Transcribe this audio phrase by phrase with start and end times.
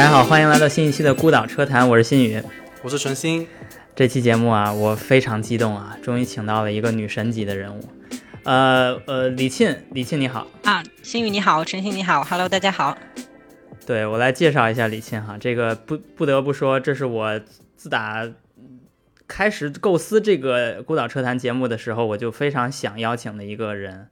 [0.00, 2.42] 大家好，欢迎来到新一期的孤岛车谈，我是新宇，
[2.82, 3.46] 我是纯心。
[3.94, 7.86] 这期节目啊，我非常激动啊，终于请到了一个女神级的人物，
[8.44, 12.96] 呃呃，李沁，李沁你好啊，新宇你好，纯心你好，Hello，大家好。
[13.84, 17.38] 对我来介绍一下李沁哈，这个不不得不说，这是我
[17.76, 18.26] 自打
[19.28, 24.08] 开始构思这个孤岛车谈节目的时候，我就非常想邀请的一个人。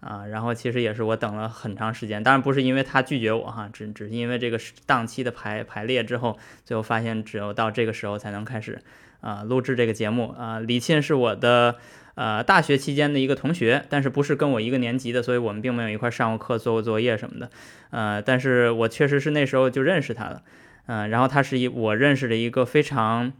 [0.00, 8.80] 啊，然后其实也是我等了很长时间，当然不是因为他拒绝我哈，只只是因为这个档期的排排列之后，最后发现只有到这个时候才能开始
[9.20, 10.60] 啊录制这个节目啊。
[10.60, 11.78] 李沁是我的
[12.14, 17.50] 呃大学期间的一个同学，但是不是跟我一个年级的，所以我们并没有一块上过课、做过作业什么的。
[17.90, 20.44] 呃，但是我确实是那时候就认识他了，
[20.86, 23.32] 嗯，然后他是一我认识的一个非常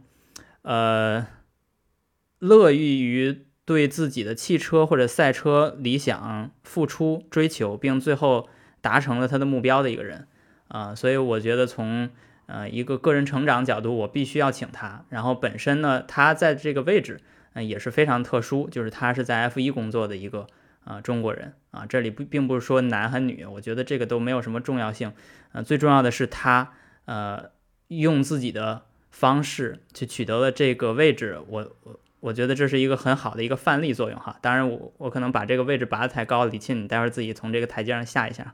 [0.63, 1.25] 呃
[2.39, 3.45] 乐于于。
[3.69, 8.49] 对自己的汽车或者赛车理想付出追求，并最后
[8.81, 10.27] 达成了他的目标的一个人，
[10.69, 12.09] 啊，所以我觉得从
[12.47, 15.05] 呃一个个人成长角度，我必须要请他。
[15.09, 17.21] 然后本身呢，他在这个位置，
[17.53, 20.47] 嗯，也是非常特殊，就是他是在 F 一工作的一个
[20.83, 21.85] 啊中国人啊。
[21.85, 25.13] 这里不并不是说男和女，我觉得这个都没有什么重要性，
[25.51, 26.73] 呃，最重要的是他
[27.05, 27.51] 呃
[27.89, 31.99] 用自己的方式去取得了这个位置，我我。
[32.21, 38.53] 我觉得这是一个很好的一个范例作用哈，当然我我可能把这个位置拔得太高，李沁你待会儿自己从这个台阶上下一下，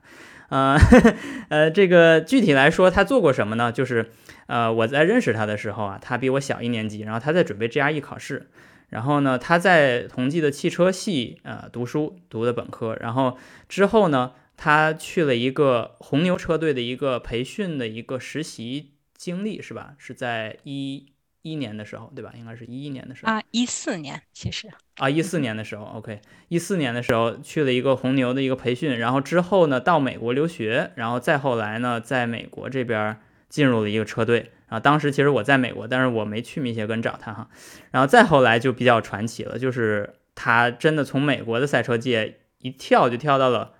[0.49, 0.77] 呃
[1.49, 3.71] 呃，这个具体来说他做过什么呢？
[3.71, 4.11] 就是
[4.45, 8.49] 呃我在认识他的时候啊，他比我小一年级，然后他在准备 GRE 考试，
[8.89, 19.95] 然后呢他在同济的汽车系呃读书读的本科，然后之后呢他去了一个红牛车队的一个培训的一个实习经历是吧？
[19.97, 21.14] 是在一。
[21.45, 22.33] 一年的时候，对吧？
[22.35, 34.79] 应该是一一年的时候啊，一四年其实啊，一四年的时候，OK，一四年的时候去了一个红牛的一个培训，然后之后呢到美国留学，然后再后来呢在美国这边进入了一个车队啊。
[34.79, 37.47] 当时其实我在美国，但是我没去密歇根找他哈。
[37.91, 43.73] 然后再后来就比较传奇了，就是他真的从美国的赛车界一跳就跳到了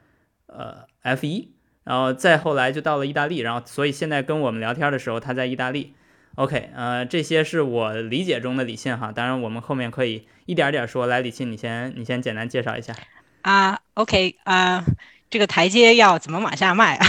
[0.46, 5.96] 呃 F 一，然后再后来就到了意大利，然后所以现在跟我们聊天的时候他在意大利。
[6.36, 11.08] OK，呃，这些是我理解中的李沁哈，当然我们后面可以一点点说。
[11.08, 12.94] 来，李沁，你先，你先简单介绍一下。
[13.42, 14.84] 啊，OK，啊，
[15.30, 17.06] 这个台阶要怎么往下迈啊？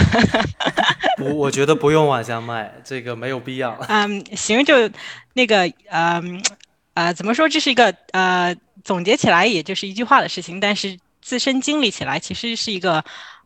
[1.19, 3.77] 我我觉得不用往下迈，这个没有必要。
[3.89, 4.89] 嗯，行，就
[5.33, 6.41] 那个，嗯，
[6.93, 7.49] 呃，怎么说？
[7.49, 8.55] 这是一个呃，
[8.85, 13.03] 总结起来也就是一句话的事情，但是自身经历起来其实是一个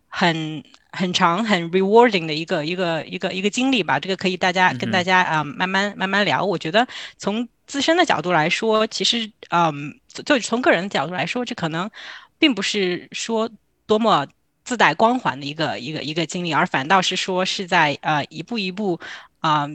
[0.09, 0.63] 很。
[0.91, 6.43] 很长很 rewarding 的一个一个一个一个经历吧，这个可以大家跟大家啊慢慢慢慢聊。
[6.43, 6.85] 我觉得
[7.17, 11.89] 从自身的角度来说，其实嗯，就从个人的角度来说，这可能
[12.37, 13.49] 并不是说
[13.85, 14.27] 多么
[14.65, 18.99] 自带光环的一个一个一个经历，而反倒是说是在呃一步一步
[19.39, 19.69] 啊，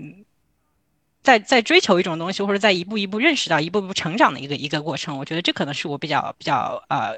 [1.22, 5.18] 在在追求一种东西，或者在一步一步认识到一步步成长的一个一个过程。
[5.18, 7.16] 我觉得这可能是我比较比较呃。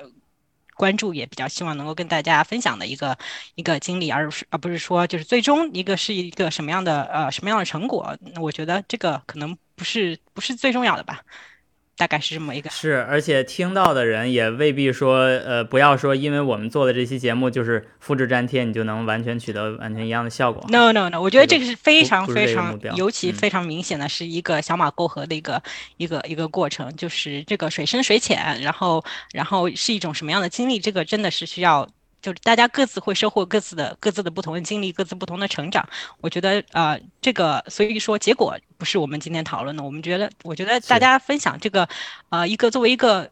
[0.79, 3.19] 关注也比较希望能够跟大家分享的一个
[3.57, 11.21] 一个经历，而是而不是说就是最终一个是一个什么样的呃什么样的成果，我觉得这个可能不是不是最重要的吧。
[11.99, 20.65] 大概是这么一个，是，而且听到的人也未必说，呃，不要说，因为我们做的这期节目就是复制粘贴，你就能完全取得完全一样的效果。
[20.69, 25.61] No No No，我觉得这个是非常非常，尤其非常明显的是一个小马过河的一个
[25.97, 31.89] 一个一个过程，就是这个水深水浅，然后然后是一种什么样的经历，这个真的是需要。
[32.21, 35.89] 就是大家各自会收获各自的各自的不同的经历，各自不同的成长。
[36.21, 39.83] 我觉得呃，这个所以说结果不是我们今天讨论的。
[39.83, 41.89] 我们觉得，我觉得大家分享这个，
[42.31, 43.31] 呃，一个作为一个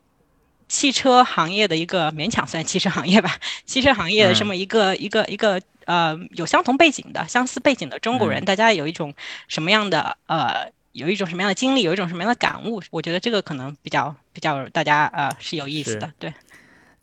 [0.69, 9.15] 汽车行业的一个勉强算汽车行业吧，汽车行业的这么一个一个一个呃有相同背景的、相似背景的中国人，大家有一种
[9.49, 12.83] 什么样的呃，有一种什么样的经历，有一种什么样的感悟？
[12.91, 16.33] 我觉得这个可能比较比较大家呃是有意思的，对。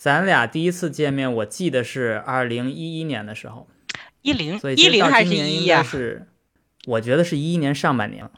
[0.04, 3.70] 咱俩第一次见面，我记得是二零一一年的时候，
[4.22, 5.82] 一零，所以一零还是一呀？
[5.82, 6.28] 是，
[6.86, 8.30] 我觉得是一一年上半年。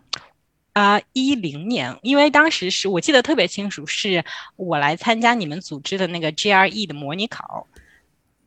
[0.73, 4.23] 啊，一零年，因为当时是我记得特别清楚，是
[4.57, 7.65] 我来参加你们组织的那个 GRE 的模拟考。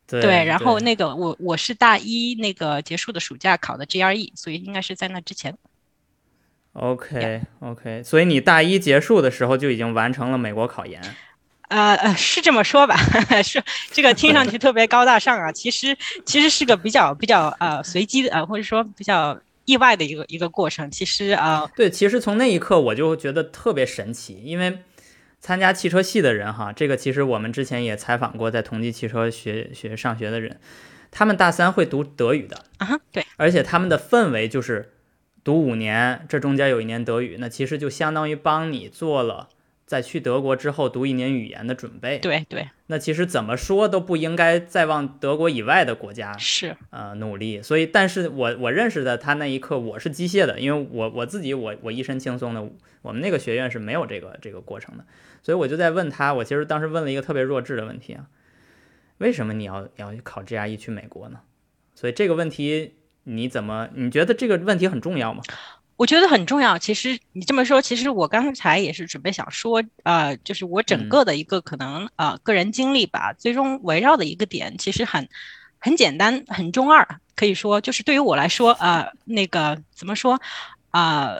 [0.06, 5.58] 对，然后那个我我是大一那个结束的暑假考的 GRE，所以应该是在那之前。
[6.74, 11.02] OK OK，所以你大一结束的时候就已经完成了美国考研。
[11.68, 12.96] 呃呃，是这么说吧，
[13.44, 20.90] 是这个听上去特别高大上啊，其实其实是个比较比较呃随机的呃，或者说比较意外的一个一个过程。
[20.90, 24.78] 其实啊，对，其实从那一刻我就觉得特别神奇，因为
[25.40, 30.58] 参加汽车系的人哈，这个其实我们之前也采访过在同济汽车学学上学的人，
[31.10, 34.94] 他们大三会读德语的，啊哈，对，而且他们的氛围就是
[35.44, 39.48] 读五年，这中间有一年德语，那其实就相当于帮你做了
[39.88, 42.18] 在去德国之后读一年语言的准备。
[42.18, 47.62] 对对那其实怎么说都不应该再往德国以外的国家是，呃努力。
[47.62, 52.70] 所以，但是我我认识的他那一刻，我是机械的，因为我我自己我我一身轻松的，
[53.00, 55.04] 我们那个学院是没有这个这个过程的，
[55.42, 58.26] 所以我就在问他，我其实当时问了一个特别弱智的问题啊，
[59.16, 61.40] 为什么你要要考 GRE 去美国呢？
[61.94, 62.94] 所以这个问题
[63.24, 65.42] 你怎么你觉得这个问题很重要吗？
[65.98, 66.78] 我觉得很重要。
[66.78, 75.28] 其实你这么说，其实我刚才也是准备想说，呃，就是我整嗯个的一个可能呃个人经历吧，最终围绕的一个点其实很
[75.80, 77.04] 很简单，很中二，
[77.34, 80.40] 可以说就是对于我来说，呃，那个怎么说，
[80.90, 81.34] 啊，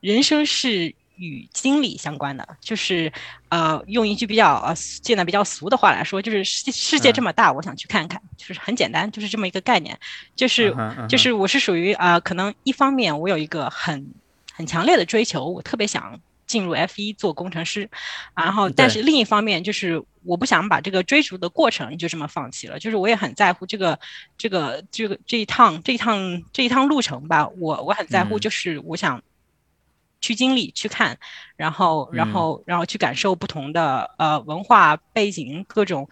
[0.00, 3.12] 人生是与经理相关的，就是
[3.50, 9.96] 呃，用一句比较呃现在比较俗的话来说，就是世世界这嗯么大，我想去看看，就是很简单，就是这么一个概念，
[10.34, 10.74] 就是
[11.10, 14.14] 就是我是属于啊、呃可能一方面我有一个很
[14.54, 17.88] 很强烈的追求，我特别想进入 F 一做工程师，
[18.34, 23.98] 然后但是另一方面就是我不想把这个追逐的过程就这么放弃了，就是我也很在乎这个
[24.38, 28.40] 这个这个这一趟这一趟这一趟路程吧，我我很在乎，嗯。
[28.40, 29.22] 就是我想。
[30.20, 31.18] 去经历、去看，
[31.56, 36.08] 然后，然嗯后，然后去感受不同的呃文化背景，各种，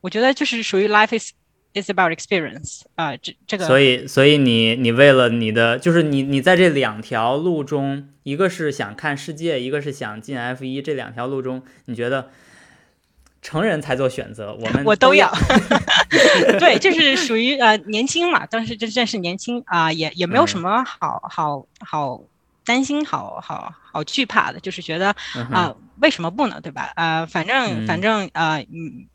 [0.00, 1.32] 我觉得就是属于 life is
[1.72, 12.30] is about experience 啊、这这个，所以，所以你你为了你的，就是你你在这两条路中，一个是想看世界，一个是想进 F 一，这两条路中，你觉得
[13.40, 15.32] 成人才做选择，我们我都要要。
[16.58, 22.20] 对，就是属于呃年轻嘛，当时真正是年轻啊、也也没有什嗯么好好好
[22.70, 25.10] 担心、好好好惧怕的，就是觉得
[25.52, 26.60] 啊、为什么不呢？
[26.60, 26.92] 对吧？
[26.94, 29.08] 呃，反正反嗯正啊嗯，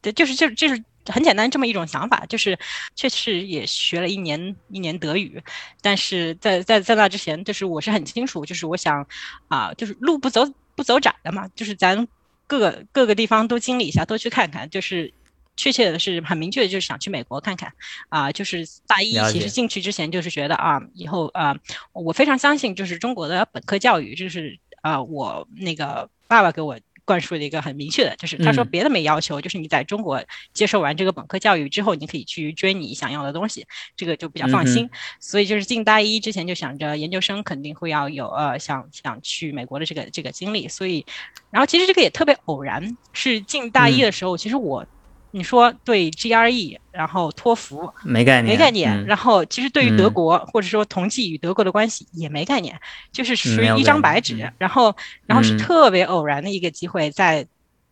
[0.00, 2.58] 对，就是就是就是很简单这么一种想法，就是
[2.96, 5.42] 确实也学了一年一年德语，
[5.82, 9.06] 但是在在在那之前，就是我是很清楚，就是我想
[9.48, 10.42] 啊、就是路不走
[10.74, 12.08] 不走窄的嘛，就是咱
[12.46, 15.12] 各个各个地方都经历一下，多去看看，就是。
[15.58, 17.70] 确切的是很明确的，就是想去美国看看，
[18.08, 21.54] 啊、就是大一其实进去之前就是觉得啊，以后啊、
[21.92, 28.68] 我非常相信，就是中国的本科教育，就是啊、我那个爸爸给我灌输的一个很明确的，就是他说嗯。
[28.70, 30.22] 别的没要求，就是你在中国
[30.52, 33.66] 接受完这个本科教育之后，你可以去追你想要的东西，
[33.96, 34.84] 这个就比较放心。
[34.84, 34.90] 嗯
[35.20, 41.04] 所以就是进大一之前就想着研究生肯定会要有呃想想去美国的这个这个经历，所以
[41.50, 44.04] 然后其实这个也特别偶然，是进大一嗯。
[44.04, 44.86] 的时候，其实我
[45.30, 52.80] 你说对 GRE，然后托福没概念，没概念，嗯然后其实对于德嗯国、或者说同济与德国的关系也没概念，
[53.12, 54.94] 就是属于一张白纸，嗯然后
[55.26, 57.46] 然后是嗯特别偶然的一个机会，在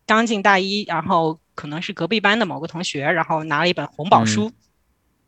[0.06, 4.52] 刚进大一，然后可能是隔壁班的某个同学，然后拿了一本红宝嗯书。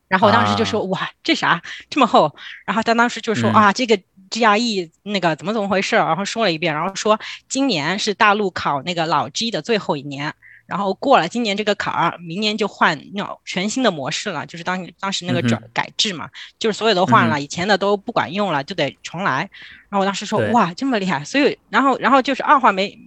[0.08, 2.34] 然后我当时就说、哇，这啥这么厚？
[2.64, 3.94] 然后他当时就说、嗯啊，这个
[4.31, 6.06] GRE 那个怎么怎么回事儿？
[6.06, 10.34] 然后说了一遍，然后说今年是大陆考那个老 G 的最后一年，
[10.68, 16.28] 然后过了今年这个坎儿，明年就换那种全新的模式了，就是当当时那个转、嗯改制嘛，
[16.58, 19.48] 就是所有都换了，以前的都不管用了，就得重来。
[19.88, 22.98] 然后我当时说哇，这么厉害，所以然后然后就是二话没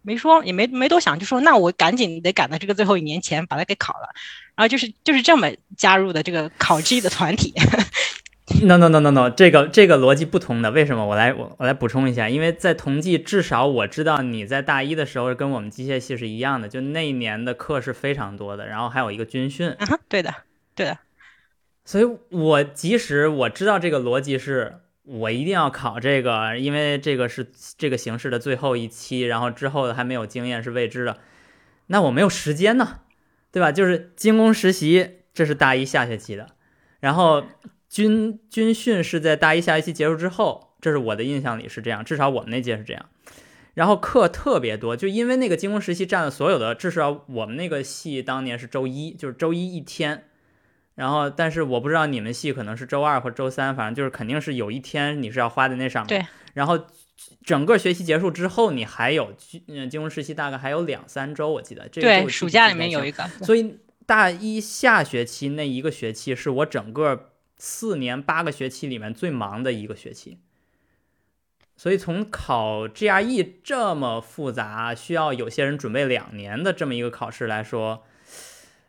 [0.00, 4.08] 没说，也没没多想，就说那我赶紧得赶到这个最后一年前把它给考了。
[4.56, 7.52] 然后就是就是这么加入的这个考 G 的团体。
[8.66, 11.06] No no no no no，这个这个逻辑不通的，为什么？
[11.06, 20.34] 我来我我来补充一下，因为在同济，至少我知道你在大一的时候跟我们机械系是一样的，就那一年的课是非常多的，然后还有一个军训，啊，对的，
[20.74, 20.98] 对的，
[21.84, 31.18] 所以我即使我知道这个逻辑是我一定要考这个，因为这个是这个形式的最后一期，然后之后的还没有经验是未知的，
[31.86, 32.98] 那我没有时间呢，
[33.52, 33.70] 对吧？
[33.72, 36.48] 就是精工实习，这是大一下学期的，
[36.98, 37.44] 然后
[37.90, 43.04] 军军训是在大一下学期结束之后，这是我的印象里是这样，至少我们那届是这样。
[43.74, 50.24] 然后课特别多，就因为那个精工实习占了所有的，至少我们那个系当年是周一，就是周一一天。
[50.96, 56.20] 然后，但是我不知道你们系可能是周二或周三，反正就是肯定是有一天你是要花在那上面。
[56.20, 56.26] 对。
[56.52, 56.78] 然后
[57.42, 59.32] 整个学期结束之后，你还有
[59.68, 61.88] 嗯金融实习，大概还有两三周，我记得。
[61.88, 63.12] 这个对，暑假里面有一。
[63.12, 67.29] 个，所以大一下学期那一个学期是我整个
[67.60, 70.38] 四年八个学期里面最忙的一个学期。
[71.76, 78.04] 所以从考 GRE 这么复杂，需要有些人准备两年的这么一个考试来说，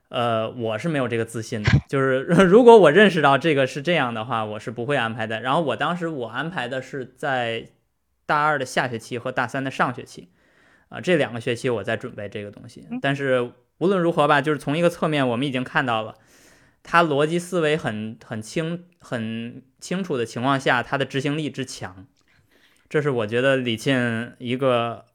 [0.09, 1.69] 呃，我是没有这个自信的。
[1.87, 5.39] 就是 如果我认识到这个是这样的话，我是不会安排的。
[5.39, 7.69] 然后我当时我安排的是在
[8.25, 10.29] 大二的下学期和大三的上学期，
[10.89, 12.85] 啊、这两个学期我在准备这个东西。
[13.01, 16.15] 但是无论如何吧，就是从一个侧面，我们已经看到了，
[16.83, 22.07] 他逻辑思维很很清很清楚的情况下，他的执行力之强，
[22.89, 25.05] 这是我觉得李沁一个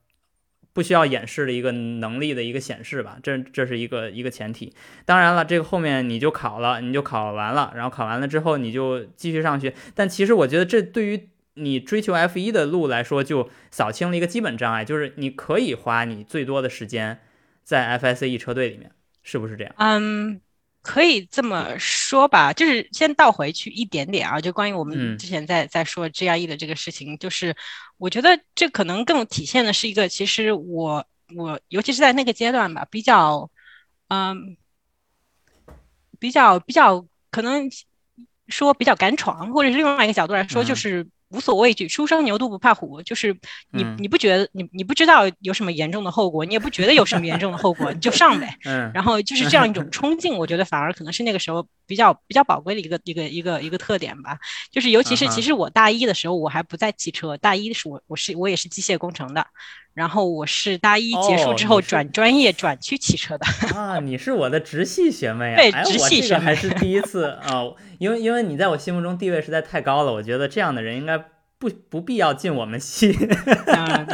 [0.73, 3.19] 不需要演示的一个能力的一个显示吧。
[3.23, 4.75] 这这是一个一个前提。
[5.05, 9.75] 当然了，这个后面你就考了，你就考完了，然后考完了之后你就继续上学。
[9.95, 17.21] 但其实我觉得这对于你追求 F 一的路来说，就扫清了一个基本障碍，就是你可以花你最多的时间
[17.63, 18.93] 在 FSE 车队里面，
[19.23, 19.75] 是不是这样？
[19.79, 20.41] 嗯。
[20.87, 27.57] 可以这么说吧，就是先倒回去一点点啊，就关于我们之前在在说 GRE 的这个事情，就是
[27.99, 33.51] 我觉得这可能更体现的是一个，其实我我尤其是在那个阶段吧，比较
[34.09, 34.57] 嗯，
[36.21, 37.69] 比较比较可能
[38.47, 41.09] 说比较敢闯，或者是另外一个角度来说，就是。
[41.37, 43.37] 无所畏惧，初生牛犊不怕虎，就是
[43.71, 48.57] 你你不觉得你你不知道有什么严重的后果，你也不觉得有什么严重的后果，你就上呗。
[48.65, 54.39] 嗯，然后就是这样一种 冲劲，我觉得反而可能是那个时候比较比较宝贵的一个一个一个一个特点吧。
[54.71, 59.47] 就是尤其是其实我大一的时候我还不在汽车，大一是我我是我也是机械工程的，
[59.97, 63.47] 然后我是大一结束之后转专业转去汽车的。
[63.75, 65.57] 啊，你是我的直系学妹啊？
[65.57, 67.65] 对，直系学妹还是第一次啊。
[67.99, 71.17] 因为因为你在我心目中地位实在太高了，我觉得这样的人应该
[71.59, 73.11] 不不必要进我们系。
[73.65, 74.07] 当然，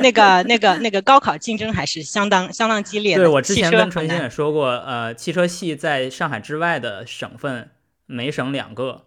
[0.00, 3.24] 那个那个那个高考竞争还是相当相当激烈的。
[3.24, 7.68] 对我之前跟纯心也说过，呃，汽车系在上海之外的省份
[8.06, 9.04] 每省两个。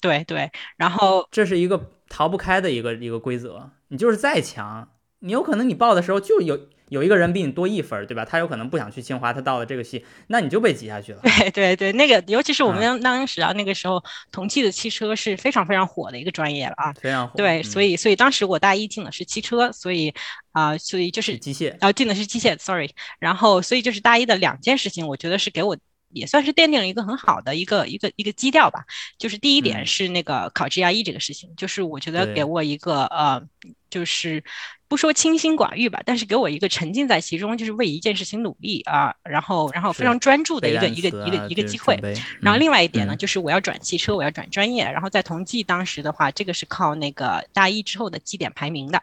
[0.00, 4.88] 对对，然后这是一个逃不开的一个一个规则，你就是再强，
[5.24, 6.58] 你有可能你报的时候就有。
[6.90, 8.26] 有一个人比你多一分，对吧？
[8.26, 11.20] 他有可能不想去清华，他到了这个系，那你就被挤下去了。
[11.24, 17.36] 对对对，那个尤其是我们当时啊，那个时候同济的汽车是非常非常火的一个专业了啊，非常火。
[17.36, 20.14] 对，所以所以当时我大一进的是汽车，所以
[20.52, 22.90] 啊，所以就是机械，啊，进的是机械，sorry。
[23.18, 25.76] 然后所以就是大一的两件事情，我觉得是给我
[26.14, 28.84] 也算是奠定了一个很好的一个一个一个基调吧。
[29.18, 33.42] 就是第一点是那个考 GRE 这个事情，就是我觉得给我一个呃，
[33.90, 34.42] 就是。
[34.86, 41.98] 不说清心寡欲吧，但是给我一个沉浸在其中，就是为一件事情努力啊，然后然后非常专注的一个一个一个一个机会。
[42.40, 44.84] 然后另外一点呢，就是我要转汽车，我要转专业。
[44.84, 49.02] 然后在同济当时的话，这个是靠那个大一之后的绩点排名的。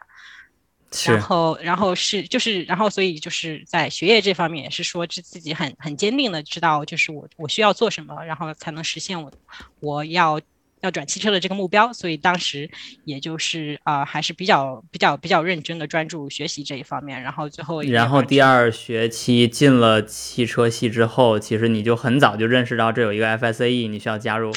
[1.06, 9.32] 然后然后是就是然后所以就是在学业这方面也是说自自己很很坚定的知道就是我我需要做什么，然后才能实现我
[9.80, 10.40] 我要。
[10.82, 12.68] 要转汽车的这个目标，所以当时
[13.04, 17.22] 也就是啊，还是比较比较比较认真的专注学习这一方面。
[17.22, 24.52] 然后最后，然后第二学期进了汽车系之后，其实你就很早就认识到这有一个 FSAE，你需要加入。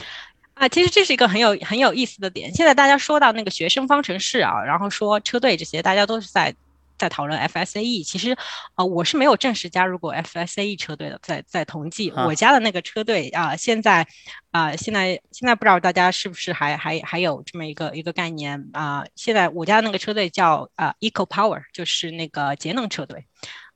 [0.56, 2.54] 啊，其实这是一个很有很有意思的点。
[2.54, 6.54] 现在大家说到那个学生方程式啊，然后说车队这些，大家都是在。
[6.98, 8.38] 在讨论 FSAE，其实，
[8.76, 14.08] 呃，我是没有正式加入过 FSAE 车队的，在在同济，我家的那个车队啊，现在，
[14.52, 19.04] 啊，现在现在不知道大家是不是还还还有这么一个一个概念啊？
[19.14, 23.26] 现在我家的那个车队叫啊 Eco Power，就是那个节能车队，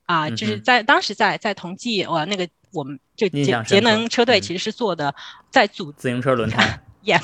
[0.06, 5.14] 啊，就是在当时在在同济，我那个我们就节节能车队其实是做的
[5.50, 6.80] 在组自行车轮胎。
[7.04, 7.18] 耶，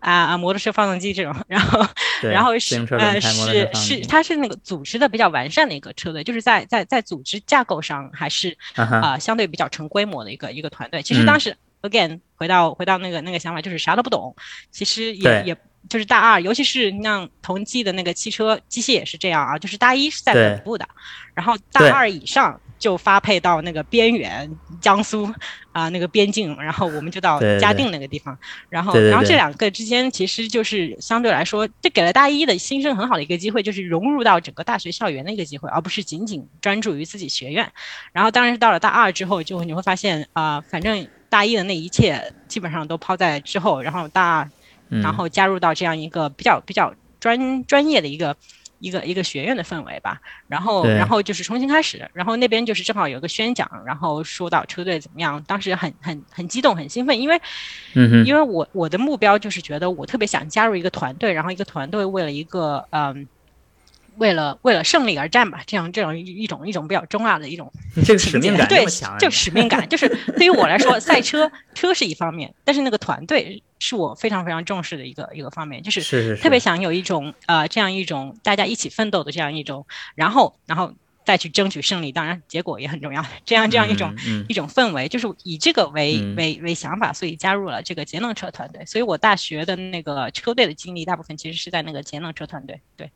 [0.00, 1.86] 啊啊，摩托车发动机这种，然后，
[2.20, 11.00] 然后是呃是是，它是那个组织的比较完善的一个车队，就是在在在组织架构上还是啊相对比较成规模的一个一个团队。
[11.00, 14.34] 其实当时 again 回到回到那个那个想法，就是啥都不懂，
[14.72, 15.56] 其实也也
[15.88, 20.88] 就是大二，尤其是像同济的那个汽车机械也是这样啊，就是大一是在本部的，
[21.34, 22.60] 然后大二以上。
[22.80, 25.32] 就发配到那个边缘江苏
[25.70, 28.36] 啊那个边境，然后我们就到嘉定那个地方，
[28.70, 37.70] 然后然后这两个之间其实就是相对来说，这给了大一的新生很好的一个机会，就是融入到整个大学校园的一个机会，而不是仅仅专注于自己学院。
[38.12, 44.50] 然后当然是到了大二之后，就你会发现啊，反正大一的那一切基本上都抛在之后，然后大二，
[45.02, 48.34] 然后加入到这样一个比较比较专专业的一个。
[48.80, 50.18] 一个一个学院的氛围吧，
[50.48, 57.40] 然后然后就是重新开始，然后那边就是正好有个宣讲，然后说到车队怎么样，当时很很很激动很兴奋，因为，
[57.94, 63.28] 嗯因为我我的目标就是觉得我特别想加入一个团队，然后一个团队为了一个嗯。
[64.16, 67.72] 为了为了胜利而战吧，这样这样一一种一种比较重要的一种
[68.04, 68.84] 这个使命感对，
[69.18, 80.92] 就使命感，就是对于我来说， 赛车车是一方面，但是那个团队是我非常非常重视的一个一个方面，就是特别想有一种呃这样一种大家一起奋斗的这样一种，然后然后
[81.24, 84.14] 再去争取胜利，当然结果也很重要，这样这样一种
[84.48, 93.10] 一种氛围，就是以这个为为为想法，所以加入了这个节能车团队，所以我大学的那个车队的经历大部分其实是在那个节能车团队，对。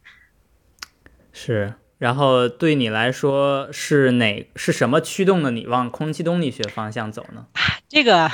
[1.37, 7.45] 是，然后对你来说是哪是什么驱动的你往空气动力学方向走呢？
[7.89, 8.31] 这个，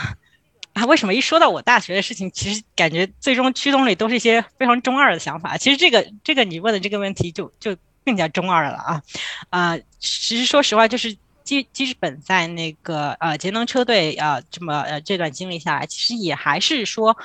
[0.74, 5.56] 啊，为什么一说到我大学的事情，其实感觉最终驱动力都是一些非常中二的想法。
[5.56, 9.02] 其实这个这个你问的这个问题就就更加中二了啊
[9.48, 9.78] 啊！
[9.98, 17.16] 其实说实话，就是基基本在那个呃节能车队啊这么呃这段经历下来，其实也还是说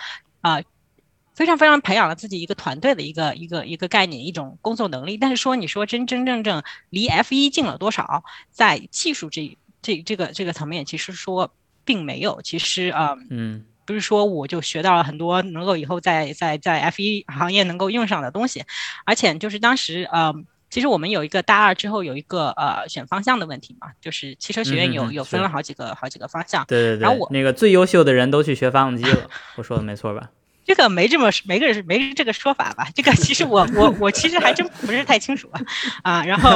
[0.42, 0.62] 啊
[1.36, 5.18] 非常非常培养了自己一个团队的一个一个一个概念，一种工作能力。
[5.18, 11.52] 但是说你说真真正正离 F 一近了多少，在技术这这这个这个层面，其实说。
[11.88, 18.64] 并没有，其实啊，嗯，不是说我就学到了很多能够以后在在在 F 一行业能够用上的东西，
[19.06, 20.34] 而且就是当时呃，
[20.72, 30.32] 其实我们有一个大二之后有一个呃选方向的问题嘛，就是汽车学院有有分了好几个好几个方向，对对对，然后我那个最优秀的人都去学发动机了，我说的没错吧？
[30.66, 32.88] 这个没这么没个人没这个说法吧？
[32.96, 35.62] 这个其实我我我其实还真不是太清楚啊。
[36.02, 36.52] 啊然后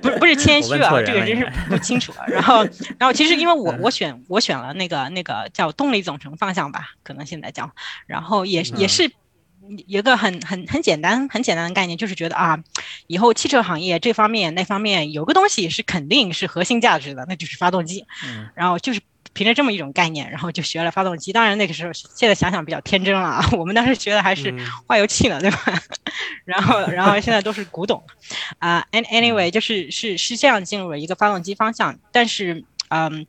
[0.00, 2.12] 不是不是谦虚啊，这个真是不清楚。
[2.12, 2.64] 啊然后
[2.98, 7.70] 然后其实因为我我选我选了那个那个叫动力总成方向吧，可能现在叫。
[8.06, 9.10] 然后也也是
[9.86, 12.58] 一个很很很简单很简单的概念，就是觉得啊，
[13.06, 18.06] 以后汽车行业这方面那方面有个东西是肯定是核心价值的，那就是发动机。
[18.26, 19.00] 嗯然后就是。
[19.34, 21.32] 凭着这么一种概念，然后就学了发动机。
[21.32, 23.44] 当然那个时候，现在想想比较天真了啊。
[23.52, 24.54] 我们当时学的还是
[24.86, 25.58] 化油器呢，对吧？
[26.46, 28.02] 然后，然后现在都是古董
[28.58, 28.86] 啊。
[28.92, 33.26] Anyway，就是是是这样进入了一个发动机方向，但是嗯，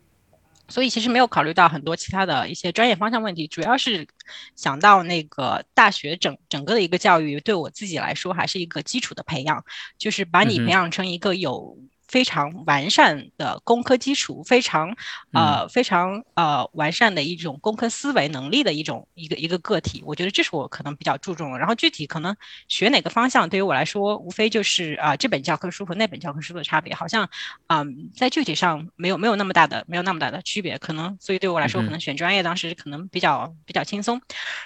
[0.69, 4.07] 所以其实没有考虑到很多其他的一些专业方向问题，主要是
[4.55, 9.65] 想到那个大学整整个的一个教育对我自己来说还是一个基础的培养，
[9.97, 11.77] 就是把你培养成一个有。
[12.07, 14.95] 非常完善的工科基础，非常
[15.33, 21.57] 呃非常呃完善的一种工科思维能力的一种一个一个个体，我觉得这是我可能比较注重的。
[21.57, 22.35] 然后具体可能
[22.67, 27.29] 学哪个方向，对于我来说，无非就是啊这本教科书和那本教科书的差别，好像
[27.67, 34.21] 嗯在具体上没有没有那么大的没有那么大的区别，可能所以对我来说，可能选专业当时可能比较比较轻松。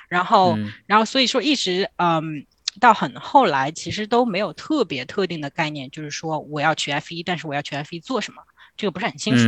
[0.10, 2.46] 然后然后所以说一直嗯。
[2.80, 8.42] 到很后来，其实都没有特别特定的概念，就是说我要去 F 一，但是我要去 F 一做什么，
[8.76, 9.44] 这个不是很清楚。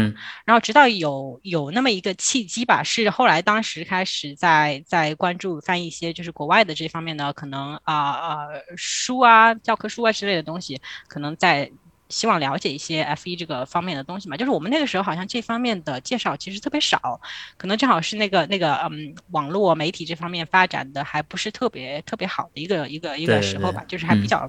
[0.46, 11.72] 然后直到有有那么一个契机吧，是后来当时开始在在关注翻译一些就是国外的这方面的可能啊啊书啊教科书啊之类的东西，可能在。
[12.12, 17.20] 希望了解一些 F 一这个方面的东西嘛，就是我们那个时候好像这方面的介绍其实特别少，
[17.58, 24.48] 可能正好是那个那个嗯网络媒体这方面发展的还不是特别特别好的一个一个一个时候吧，就是还比较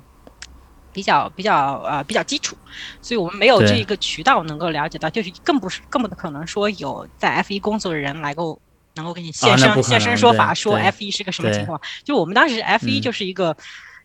[0.93, 2.57] 比较比较呃比较基础，
[3.01, 8.61] 所以我们没有这一个渠道能够了解到，就是更不是更不可能说有在 F 一工作的人来够
[8.97, 11.81] 能够给你现身现身说法，说 F 一是个什么情况。
[12.05, 13.57] 就我们当时 F 一就是一个。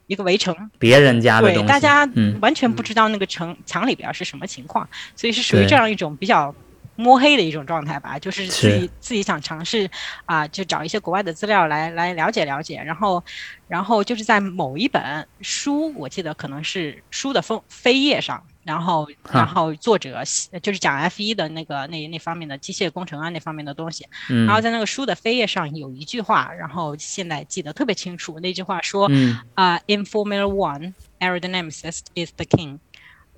[0.08, 2.10] 一个围城，别人家的对，大家
[2.42, 6.54] 完全不知道那个城墙里边是什么情况，所以是属于这样一种比较
[6.96, 8.18] 摸黑的一种状态吧。
[8.18, 8.48] 就是。
[8.48, 9.90] 自己自己想尝试
[10.26, 13.24] 啊，就找一些国外的资料来来了解了解，然后
[13.68, 18.44] 然后就是在某一本书，我记得可能是书的封扉页上。
[18.68, 20.22] 然后，然后作者
[20.62, 24.06] 就是讲 F 一的那个那那方面的机械工程啊那方面的东西。
[24.28, 28.38] 然后在那个书的扉页上有一句话，然后现在记得特别清楚。
[28.42, 29.10] 那句话说
[29.56, 32.80] ：“啊，In Formula One, aerodynamicist is the king。”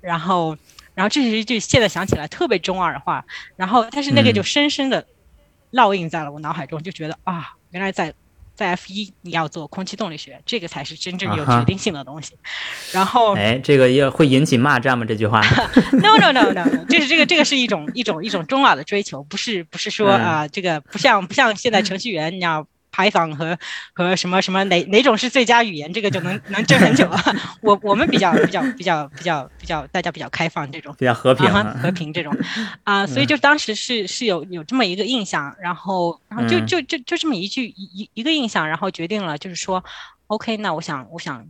[0.02, 0.58] 然后，
[0.94, 3.24] 然后这是一句现在想起来特别中二的话。
[3.54, 5.06] 然后，但是那个就深深的
[5.70, 8.12] 烙印在了我脑海中，就觉得啊，原来在。
[8.60, 12.34] 在 F 一，你要做空气动力学，这个才是真正有决定性的东西。
[12.92, 15.06] 然后，哎，这个也会引起骂战吗？
[15.06, 15.40] 这句话
[15.92, 22.66] ？No No No No，这是这个这个是一种一种一种中老的追求，不是不是说啊，这个不像不像现在程序员，你要。
[23.00, 23.58] Python 和
[23.94, 27.22] 和什么什么哪哪种是最佳语言，这个就能能争很久啊。
[27.62, 32.36] 我我们比较比较比较比较比较大家比较开放这种，比较和平和平这种
[32.84, 39.82] 啊，所以就当时是是有有这么一个印象，然后然后就就就就这么一句一一个印象，然后决定了就是说
[40.26, 41.46] ，OK，那我想我想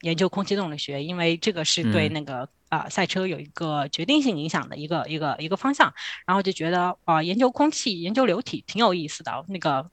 [0.00, 5.92] 研究空气动力学，因为这个是对那个啊赛车有一个决定性影响的一个一个一个方向，
[6.26, 9.88] 然后就觉得啊研究空气研究流体挺有意思的那个。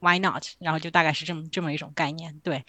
[0.00, 0.44] Why not？
[0.58, 2.64] 然后就大概是这么这么一种概念，对。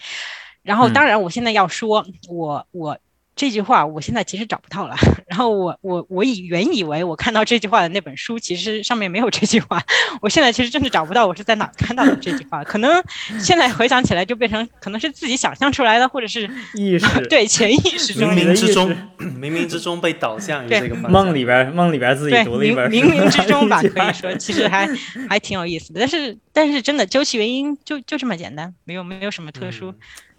[0.61, 2.97] 然后当然，我现在要说，我我。
[3.35, 4.95] 这句话我现在其实找不到了，
[5.27, 9.83] 然后我我我以原以为我看到这句话的那本书，其实上面没有这句话，
[10.21, 13.03] 我现在其实真的找不到我是在哪看到的这句话，可能
[13.39, 24.87] 现在回想起来就变成可能是自己想象出来的，或者是意识 对潜意识中冥冥之中冥冥之中被导向于这个梦里边梦里边自己读了一本冥冥之中吧， 可以说其实还
[25.29, 29.93] 还挺有意思的，但是但是真的究其原因就就这么简单，没有没有什么特殊。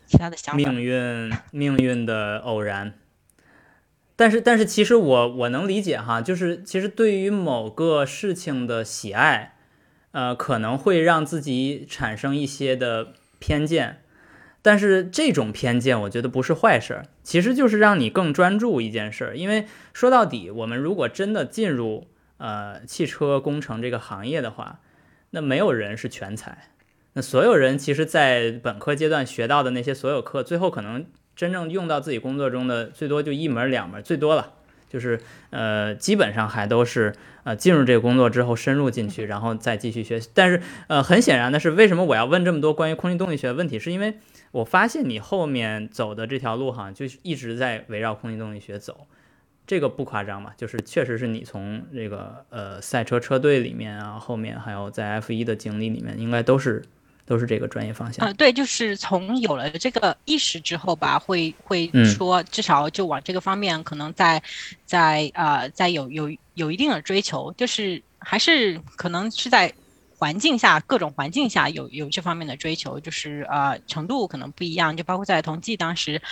[0.07, 2.95] 其他的想法，命运命运的偶然，
[4.15, 9.57] 但是但是其实我我能理解哈，就是其实对于某个事情的喜爱，
[10.13, 14.03] 呃，可能会让自己产生一些的偏见。
[14.63, 19.37] 但是这种偏见，我觉得不是坏事儿，其实就是让你更专注一件事儿。
[19.37, 24.81] 因为说到底，我们如果真的进入呃汽车工程这个行业的话，
[25.31, 26.71] 那没有人是全才。
[27.17, 34.53] 那所有人其实，在本科阶段学到的那些所有课，最后可能真正用到自己工作中的，最多就一门两门，最多了。
[34.91, 40.29] 就是呃，基本上还都是呃进入这个工作之后深入进去，然后再继续学习。
[40.35, 43.79] 但是呃，很显然的是，为什么我要问这么多关于空气动力学的问题？
[43.79, 44.19] 是因为
[44.53, 49.07] 我发现你后面走的这条路哈，就一直在围绕空气动力学走。
[49.67, 56.83] 这个不夸张嘛，就是确实是你从这个呃赛车车队里面啊，后面还有在 F 一的经历里面，应该都是。
[57.27, 64.41] 都是这个专业方向啊，对，就是从有了这个意识之后吧，会会说至少就往这个方面，可能在
[64.87, 69.75] 在呃在有有有一定的追求，就是还是可能是在
[70.17, 76.23] 环境下各种环境下有有这方面的追求，就是呃程度可能不一样，就包括在同济当时，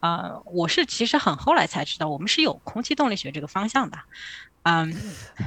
[0.00, 3.98] 呃我是其实很后来才知道我们是有空气动力学这个方向的，
[4.62, 4.94] 嗯，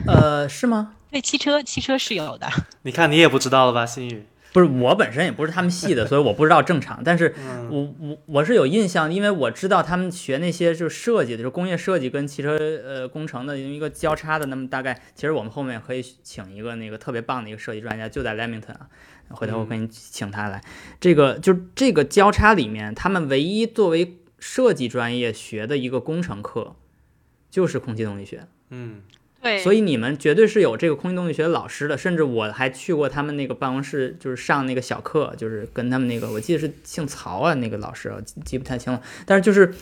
[0.05, 0.93] 呃是吗？
[1.09, 2.47] 对，汽车汽车是有的。
[2.83, 4.25] 你看你也不知道了吧，新宇。
[4.57, 6.99] 不是我本身也不是他们系的， 所以我不知道正常。
[7.03, 7.35] 但是
[7.69, 14.47] 我我我是有印象，因为我知道他们学那些就是设计的，就是工业设计跟汽车呃工程的一个交叉的。
[14.47, 18.89] 那么大概，其实我们后面可以请一个那个特别棒的一个设计专家，就在 Lamington 啊，
[19.29, 20.59] 回头我可以请他来。
[20.99, 26.75] 这个就这个交叉里面，他们唯一作为设计专业学的一个工程课，
[27.51, 28.47] 就是空气动力学。
[28.71, 29.03] 嗯。
[29.47, 39.01] 对，所以你们绝对是有这个空气动力学老师的，甚至我还去过他们那个办公室，就是上那个小课，就是跟他们那个，我记得是姓曹啊，那个老师，记不太清了。
[39.25, 39.73] 但是就是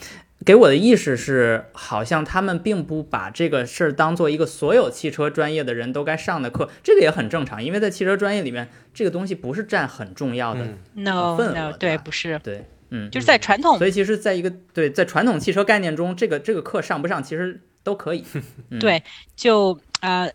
[0.46, 10.62] 给我的意识是，好像他们并不把这个事儿当做一个所有汽车专业的人都该上的课，这个也很正常，因为在汽车专业里面，这个东西不是占很重要的
[11.38, 11.74] 份额。
[11.80, 17.62] 对，不是，对，嗯，就是在传统，所以其实在一个对在传统汽车概念中，这个这个课上不上，其实。
[17.86, 18.26] 都可以，
[18.82, 19.02] 对，
[19.38, 20.30] 就呃，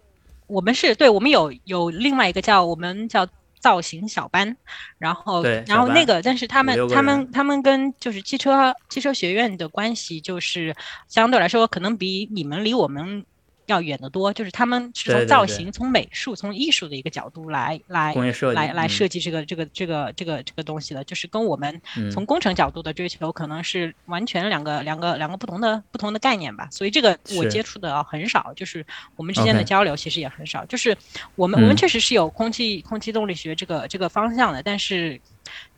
[0.47, 4.57] 我们是对，我们有有另外一个叫我们叫造型小班，
[4.97, 10.75] 然后然后那个，但是他们他们他们跟就是汽车汽车学院的关系，就是
[11.09, 13.27] 相对来说可能比你们离我们。
[13.71, 18.15] 要远得多，就是他们是从造型、从美术、从艺术的一个角度来来
[18.55, 21.81] 来来设计这个这个这个这个这个东西的，就是跟我们
[22.13, 26.69] 从工程角度的追求可能是完全两个两个两个不同的不同的概念吧。
[26.71, 28.85] 所以这个我接触的很少，就是
[29.17, 30.65] 我们之间的交流其实也很少。
[30.67, 30.97] 就是
[31.37, 35.21] 我们我们确实是有空气空气动力学这个这个方向的，但是。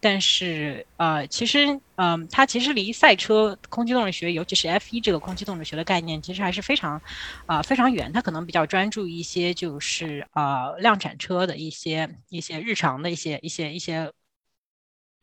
[0.01, 7.03] 但是，呃，其实，嗯，它其实离赛车空气动力学，尤其是 F 一这个空气动力学的概念，其实还是非常，
[7.47, 8.13] 啊，非常远。
[8.13, 14.13] 它可能比较专注一些，就是呃，量产车的一些一些日常的一些一些一些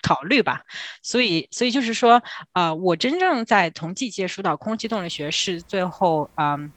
[0.04, 0.62] 考虑吧。
[1.04, 2.22] 所以，所以就是说，
[2.54, 6.74] 啊，我真正在同济接触到空气动力学是最后，嗯。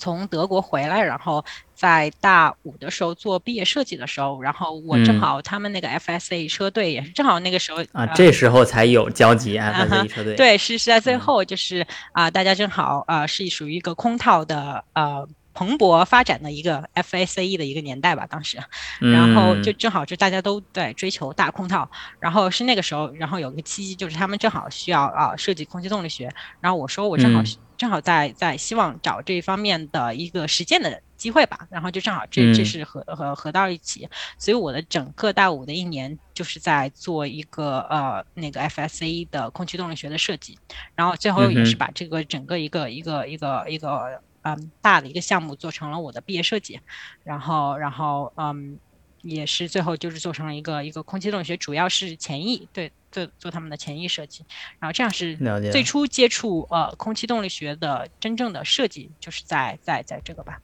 [0.00, 10.34] 从德国回来，然后在大五的时候做毕业设计的时候，然后我正好他们那个 FSA 车队也是正好那个时候啊，这时候才有交集 FSA 车队。
[10.34, 18.58] 对，是是在最后，就是啊，大家正好啊是属于一个空套的呃蓬勃发展的一个 FSA 的一个年代吧，当时，
[19.00, 27.42] 然后就正好就大家都在追求大空套，然后是那个时候，然后有个契机，就是他们正好需要啊设计空气动力学，然后我说我正好。
[27.80, 34.06] 正好在在希望找这方面的一个实践的机会吧，然后就正好这这是合合合到一起，
[34.38, 40.58] 所以我的整个大五的一年就是在做一个呃那个 FSA 的空气动力学的设计，
[40.94, 46.78] 然后最后也是把这个整个一个一个一个一个嗯大的一个项目做成了我的毕业设计，
[47.24, 48.78] 然后然后嗯。
[49.22, 54.44] 也是最后就是做成了一个一个空气动力学，主要是前翼，对，做做他们的前翼设计，
[54.78, 55.36] 然后这样是
[55.70, 60.60] 最初接触呃空气动力学的真正的设计，就是在在在这个吧。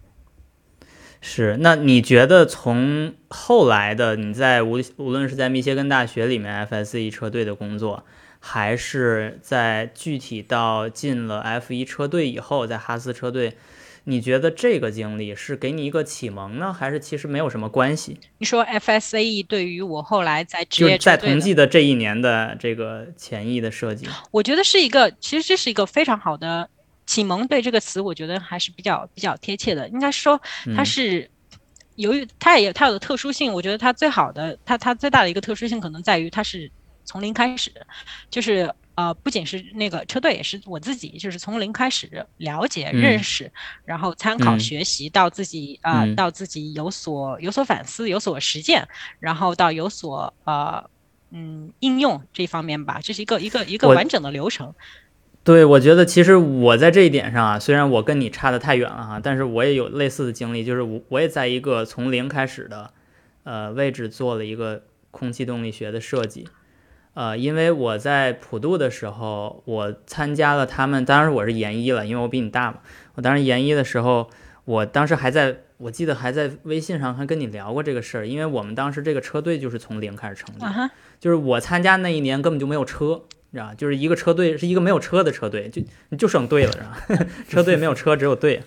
[1.20, 8.04] 是，那你觉得从后来的你在无无论是在密歇根大学里面 FSE 车队的工作，
[8.38, 13.56] 还是在具体到进了 F 一车队以后，在哈斯车队。
[14.08, 18.16] 你觉得这个经历是给你一个启蒙呢，还是其实没有什么关系？
[18.38, 26.70] 你说 FSAE 对于我后来在职业在同济的这一年的这个前翼的设计，我觉得是一个，其实这是一个非常好的
[27.04, 27.44] 启蒙。
[27.48, 29.88] 对这个词，我觉得还是比较比较贴切的。
[29.88, 30.40] 应该说，
[30.76, 31.28] 它是
[31.96, 36.70] 由于它也它有的特殊性，我觉得它最好的，它它最大的一个特殊性可能在于它是
[37.04, 37.72] 从零开始，
[38.30, 43.52] 就是呃，不仅是那个车队，也是我自己，就是从零开始了解、嗯认识，
[43.84, 48.88] 然后参考、嗯学习，到自己啊、嗯到自己有所有所反思、有所实践，
[49.20, 50.88] 然后到有所呃
[51.30, 54.74] 嗯应用这方面吧，这是一个一个一个完整的流程。
[55.44, 62.94] 对，我觉得其实我在这一点上啊，虽然我跟你差得太远了哈，但是我也有类似的经历，就是我我也在一个从零开始的
[63.44, 66.48] 呃位置做了一个空气动力学的设计。
[67.16, 72.80] 呃，因为我在普渡的时候，我参加了他们，当时我是研一了，因为我比你大嘛。
[73.14, 74.28] 我当时研一的时候，
[74.66, 80.60] 我当时还在，我记得还在微信上还跟你聊过这个事儿，因为我们当时这个车队就是从零开始成立
[81.18, 83.74] 就是我参加那一年根本就没有车，你知道吧？
[83.74, 85.80] 就是一个车队是一个没有车的车队，就
[86.18, 87.26] 就剩队了，是吧？
[87.48, 88.62] 车队没有车，只有队。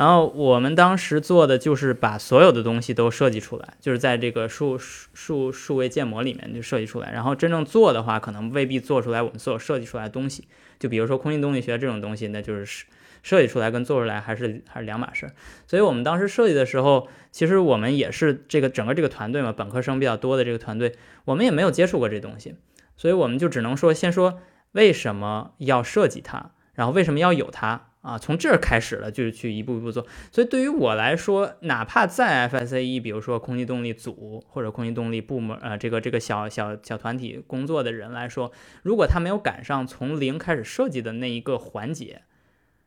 [0.00, 7.12] 然后我们当时做的就是把所有的东西都设计出来，就是在这个数数数位建模里面就设计出来。
[7.12, 10.48] 然后真正做的话，可能未必做出来我们所有设计出来的东西。
[10.78, 12.86] 就比如说空气动力学这种东西，那就是设
[13.22, 15.30] 设计出来跟做出来还是还是两码事。
[15.66, 20.94] 所以我们当时设计的时候，其实我们也是这个整个这个团队嘛，本科生比较多的这个团队，
[21.26, 22.54] 我们也没有接触过这东西，
[22.96, 24.40] 所以我们就只能说先说
[24.72, 30.06] 为什么要设计它，然后为什么要有它啊，从这儿开始了，就是去一步一步做。
[30.32, 42.22] 所以对于我来说，哪怕在 FSAE，比如说空气动力组或者空气动力部门，呃，这个这个小小小团体工作的人来说，如果他没有赶上从零开始设计的那一个环节，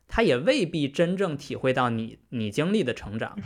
[0.08, 3.38] 他也未必真正体会到你你经历的成长。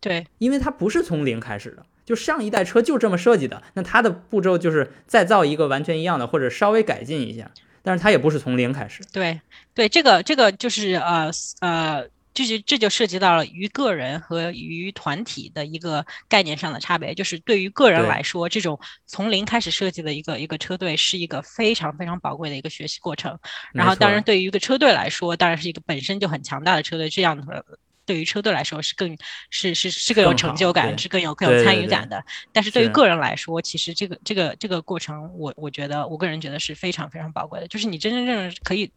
[0.00, 7.50] 对，因为他不是从零开始的，就上一代车就这么设计的，那它的步骤就是再造一个完全一样的，或者稍微改进一下，
[7.86, 9.00] 但是它也不是从零开始。
[9.12, 9.40] 对
[9.72, 17.14] 对，这个这个就是呃呃，这就这就涉及到了于个人和于团体的一个概念上的差别。
[17.14, 23.38] 就是对于个人来说，这种从零开始设计的一个一个车队是一个非常非常宝贵的一个学习过程。
[23.72, 27.64] 然后，当然对于一个车队来说，当然是一个本身就很强大的车队，这样的。
[28.06, 29.18] 对于车队来说是更
[29.50, 32.24] 是是是更有成就感，是更有更有参与感的。
[32.52, 37.66] 但是对于个人来说，其实这个这个这个过程，我我觉得我个人觉得是非常非常宝贵的。
[37.66, 38.90] 就是你真真正正可以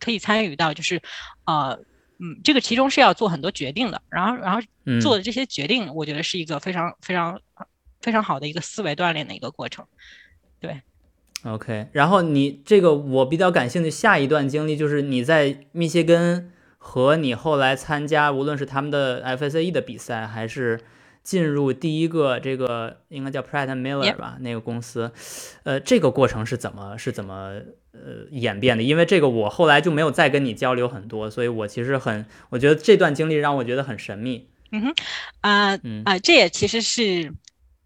[0.00, 1.00] 可以参与到，就是
[1.46, 1.78] 呃
[2.18, 4.02] 嗯，这个其中是要做很多决定的。
[4.10, 4.60] 然后然后
[5.00, 7.40] 做的这些决定，我觉得是一个非常非常
[8.02, 9.86] 非常好的一个思维锻炼的一个过程。
[10.58, 10.82] 对。
[11.44, 16.52] OK，然后你这个我比较感兴趣，下一段经历就是你在密歇根。
[16.88, 20.80] 和你后来参加，无论是他们的 FSAE 的比赛，还是
[21.22, 25.12] 进入第一个这个应该叫 Pratt Miller 吧.那个公司，
[25.64, 27.60] 呃，这个过程是怎么是怎么
[27.92, 28.82] 呃演变的？
[28.82, 34.48] 因为这个我后来就没有再跟你交流很多，所以我其实很，我觉得这段经历让我觉得很神秘。
[34.72, 34.94] 嗯哼，
[35.42, 37.34] 啊、呃、嗯啊、呃，这也其实是。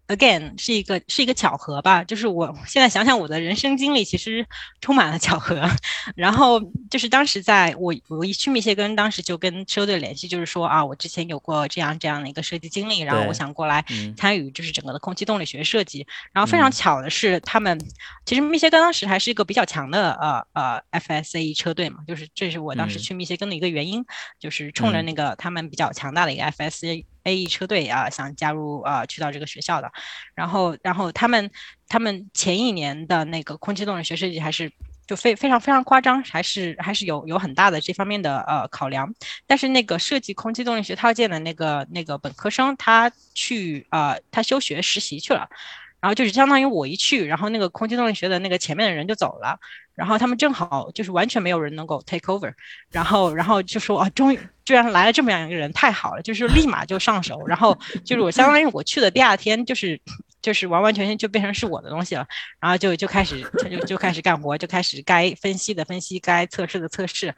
[0.07, 4.45] Again，是一个是一个巧合吧，就是我现在想想，我的人生经历其实
[4.81, 5.67] 充满了巧合。
[6.13, 6.59] 然后
[6.91, 13.83] 就是当时在我我一去密歇根，当时就跟车队联系，就是说啊，我之前有过这样这样的一个设计经历，然后我想过来
[14.17, 16.05] 参与，就是整个的空气动力学设计。
[16.33, 17.79] 然后非常巧的是，他们
[18.25, 24.03] 其实密歇根当时还是一个比较强的呃呃 FSAE 车队嘛，就是这是我当时去密歇根的一个原因，
[24.37, 27.05] 就是冲着那个他们比较强大的一个 FSA。
[27.23, 29.91] A E 车队啊，想加入啊，去到这个学校的，
[30.35, 31.49] 然后，然后他们
[31.87, 34.71] 他们前一年的那个空气动力学设计还是
[35.05, 39.13] 就非非常非常夸张，还是还是有有很大的这方面的呃考量。
[39.47, 45.47] 但是那个设计空气动力学套件的那个那个本科生，他去呃他休学实习去了，
[45.99, 49.59] 然后就是相当于我一去，然后那个空气动力学的那个前面的人就走了。
[49.95, 52.51] 然后他们正好就是完全没有人能够 take over，
[52.89, 57.45] 然后然后就说啊，终于居然来了这么样一个人，太好了，就是立马就上手。
[57.47, 59.99] 然后就是我相当于我去的第二天，就是
[60.41, 62.25] 就是完完全全就变成是我的东西了。
[62.59, 67.33] 然后就就开始就就开始干活，就开始该分析的分析，该测试的测试，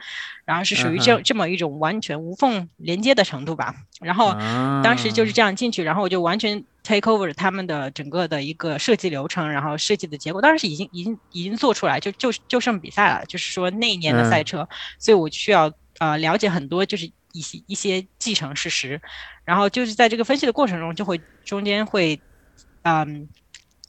[0.46, 3.76] 然后是属于这这么一种完全无缝连接的程度吧。
[4.02, 4.34] 然后
[4.84, 13.26] 当时就是这样进去，然后我就完全 take over 他们的整个的一个设计流程，然后设计的结果，当然是已经已经已经做出来，就就就剩比赛了。
[13.26, 14.68] 就是说那一年的赛车，嗯、
[15.00, 19.02] 所以我需要呃了解很多，就是一些一些继承事实，
[19.44, 22.20] 然后就是在这个分析的过程中，就会中间会
[22.84, 23.28] 嗯。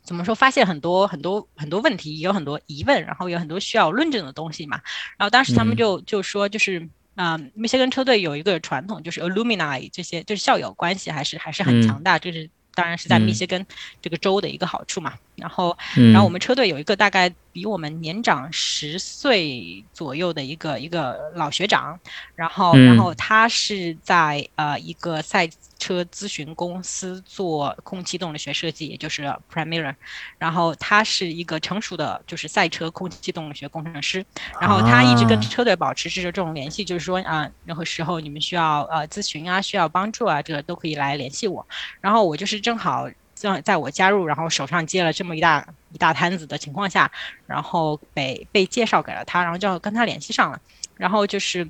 [0.07, 0.33] 怎么说？
[0.33, 4.81] 发现很多很多很多问题，有很多疑问，然后有很多需要论证的东西嘛。
[5.19, 12.19] 然后当时他们就、嗯、就说，就是啊，密歇根车队有一个传统，就是 alumni 这些，就是校友关系还是还是很强大。
[12.19, 13.67] 嗯、这是当然是在密歇根
[14.01, 15.15] 这个州的一个好处嘛。
[15.37, 16.13] 然后，嗯。
[16.13, 21.99] 然后我们车队有一个大概比我们年长十岁左右的一个一个老学长，
[22.35, 22.85] 然后，嗯。
[22.85, 29.23] 然后他是在呃一个赛车咨询公司做空气动力学设计，也就是
[29.53, 29.95] Premier，
[30.39, 34.25] 然后他是一个成熟的就是赛车空气动力学工程师，
[34.61, 35.43] 然后他一直跟啊。
[35.47, 41.67] 车队保持着这种联系，就是说啊、任何时候你们需要呃咨询啊，需要帮助啊，这个都可以来联系我。
[42.01, 47.09] 然后我就是正好在在我加入，然后手上接了这么一大一大摊子的情况下，
[47.47, 50.61] 然后被被介绍给了他，然后就跟他联系上了，
[50.97, 51.69] 然后就是。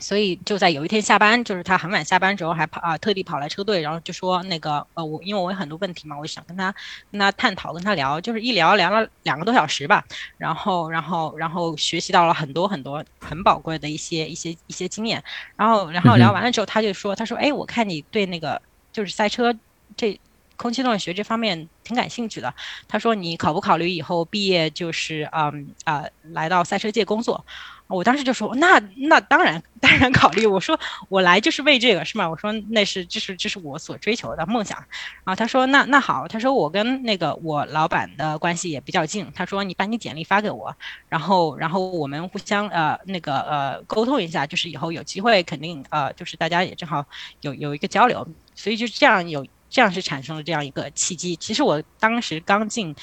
[0.00, 6.72] 所以就在有一天下班，就是他很晚下班之后还跑啊、特地跑来车队，然后就说那个呃我因为我有很多问题嘛，我就想跟他
[7.10, 10.04] 跟他探讨跟他聊，就是一聊聊了两个多小时吧，
[10.36, 15.24] 然后然后然后学习到了很多很多很宝贵的一些一些一些经验，
[15.56, 18.60] 然后然后聊完了之后，他就说他说哎我看你对那个
[18.92, 19.52] 就是赛车
[19.96, 20.20] 这
[20.58, 22.52] 空气动力学这方面挺感兴趣的，
[22.86, 27.46] 他说你考不考虑以后毕业就是嗯啊、来到赛车界工作？
[27.88, 32.28] 我当时就说那那当然当然考虑，我说我来就是为这个是吗？
[32.28, 34.76] 我说那是这是这是我所追求的梦想。
[35.24, 40.74] 然后他说那那好，他说我跟那个我老板的关系也比较近，他说你把你简历发给我，
[41.08, 47.06] 然后然后我们互相呃那个呃沟通一下，就是以后有机会肯定呃就是大家也正好
[47.40, 51.36] 有有一个交流，所以就这样有这样是产生了这样一个契机。
[51.36, 52.94] 其实我当时刚进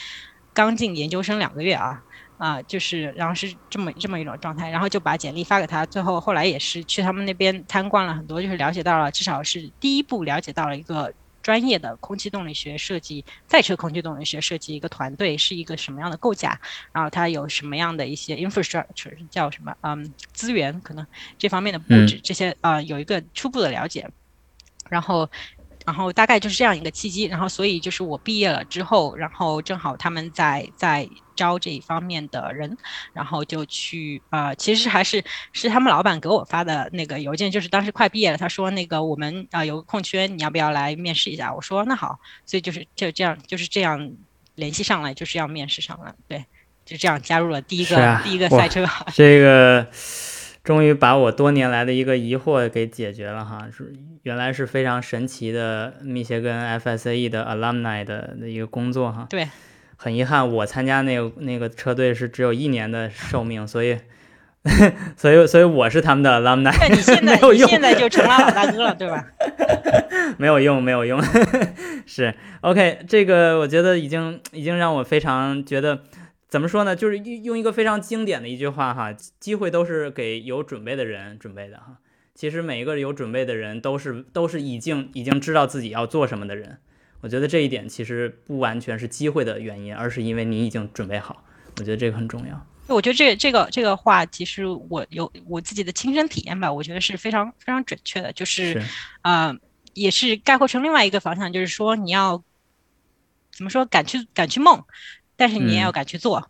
[0.53, 2.01] 刚进研究生两个月啊。
[2.37, 16.59] 啊、就是然后是这么这么一种状态，然后就把简历发给他，最后后来也是去他们那边参观了很多，就是了解到了，至少是第一步了解到了一个专业的空气动力学设计赛车空气动力学设计一个团队是一个什么样的构架，
[16.91, 24.09] 然后它有什么样的一些 infrastructure 叫什么嗯资源可能这方面的布置、这些啊、呃有一个初步的了解，
[24.89, 25.31] 然后。
[25.85, 32.75] 然后大概就是这样一个契机，然后所以就是我毕业了之后，然后正好他们在在招这一方面的人，
[33.13, 41.53] 然后就去呃，其实还是是他们老板给我发的那个邮件，就是当时快毕业了，他说那个我们啊、呃有个空缺，你要不要来面试一下？
[41.53, 44.11] 我说那好，所以就是就这样就是这样
[44.55, 46.43] 联系上来，就是要面试上了，对，
[46.83, 48.83] 就这样加入了第一个、啊第一个赛车。
[49.13, 49.87] 这个
[50.65, 59.27] 终于把我多年来的一个疑惑给解决了哈，是原来是非常神奇的密歇根 FSAE 的 alumni 的的一个工作哈。
[59.29, 59.47] 对，
[59.95, 63.99] 很遗憾，我参加那个那个车队是只有一年的寿命，所以
[65.15, 69.23] 所以所以我是他们的 alumni，那你现在 你现在就成了老大哥了，对吧？
[70.39, 71.21] 没有用，没有用。
[72.07, 76.01] 是 OK，这个我觉得已经已经让我非常觉得
[76.55, 76.95] 怎么说呢？
[76.95, 81.97] 就是用用一个非常经典的一句话哈，机会都是给有准备的人准备的哈。
[82.33, 86.77] 其实每一个有准备的人都是都是已经已经知道自己要做什么的人。
[87.19, 91.43] 我觉得这一点其实不完全是机会的原因，而是因为你已经准备好。
[91.77, 92.65] 我觉得这个很重要。
[92.87, 98.81] 我觉得这这个这个话，其实我有我自己的亲身体验吧，我觉得是非常非常准确的，就是是
[99.23, 99.53] 呃，
[99.93, 102.41] 也是概括成另外一个方向，就是说你要
[103.51, 104.81] 怎么说，敢去敢去梦，
[105.35, 106.49] 但是你也要嗯敢去做，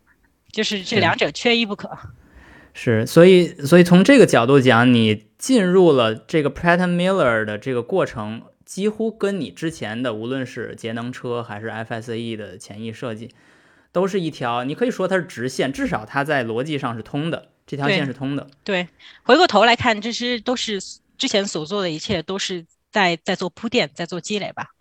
[0.52, 1.90] 就是这两者缺一不可。
[2.74, 13.30] 是，所以所以从这个角度讲，你进入了这个 Pratt Miller 的这个过程，几乎跟你之前的无论是节能车还是 FSAE 的前翼设计，
[13.94, 18.46] 都是一条，你可以说它是直线，至少它在逻辑上是通的，这条线是通的。
[18.66, 18.90] 对，
[19.24, 20.82] 回过头来看，这些都是
[21.18, 24.72] 之前所做的一切都是在在做铺垫，在做积累吧。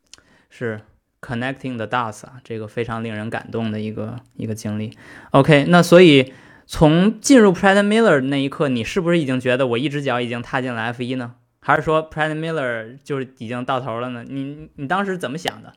[0.51, 0.81] 是
[1.25, 4.97] connecting the dots 啊，这个非常令人感动的一个一个经历。
[5.31, 6.35] OK，那所以
[6.67, 11.37] 从进入 Pratt Miller 那一刻，你是不是已经觉得我一只脚已经踏进了 F 一呢？
[11.61, 14.25] 还是说 Pratt Miller 就是已经到头了呢？
[14.29, 15.73] 你你当时怎么想的？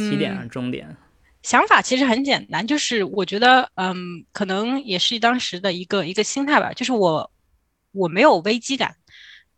[0.00, 0.96] 起点终点？
[1.42, 3.94] 想法其实很简单，就是我觉得，嗯，
[4.32, 7.30] 可能也是当时的一个一个心态吧，就是我
[7.92, 8.96] 我没有危机感，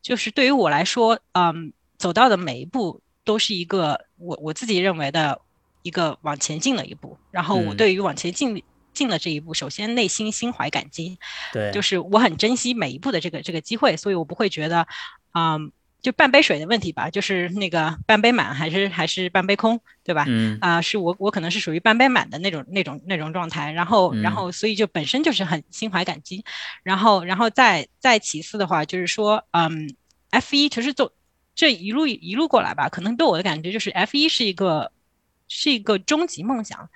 [0.03, 5.41] 就是对于我来说，嗯，走到的每一步都是一个我我自己认为的
[5.83, 7.77] 一个往前进的一步，然后我嗯。
[7.77, 8.61] 对于往前进
[8.93, 11.17] 进的这一步，首先内心心怀感激，
[11.53, 14.85] 对，就是我很珍惜每一步的这个这个机会，所以我不会觉得，
[15.33, 15.71] 嗯，
[16.03, 20.25] 就半杯水的问题吧，就是那个半杯满还是还是半杯空，对吧？
[20.27, 20.59] 嗯。
[20.61, 26.45] 啊、是我我可能是属于半杯满的那种那种那种状态，然后然嗯后所以就本身就是很心怀感激，
[26.83, 29.95] 然后然后再再其次的话就是说，嗯
[30.31, 31.13] ，F 一其实走
[31.55, 34.91] 这一路一路过来吧，可能对我的感觉就是 F 一是一个
[35.49, 36.89] 是一个终极梦想，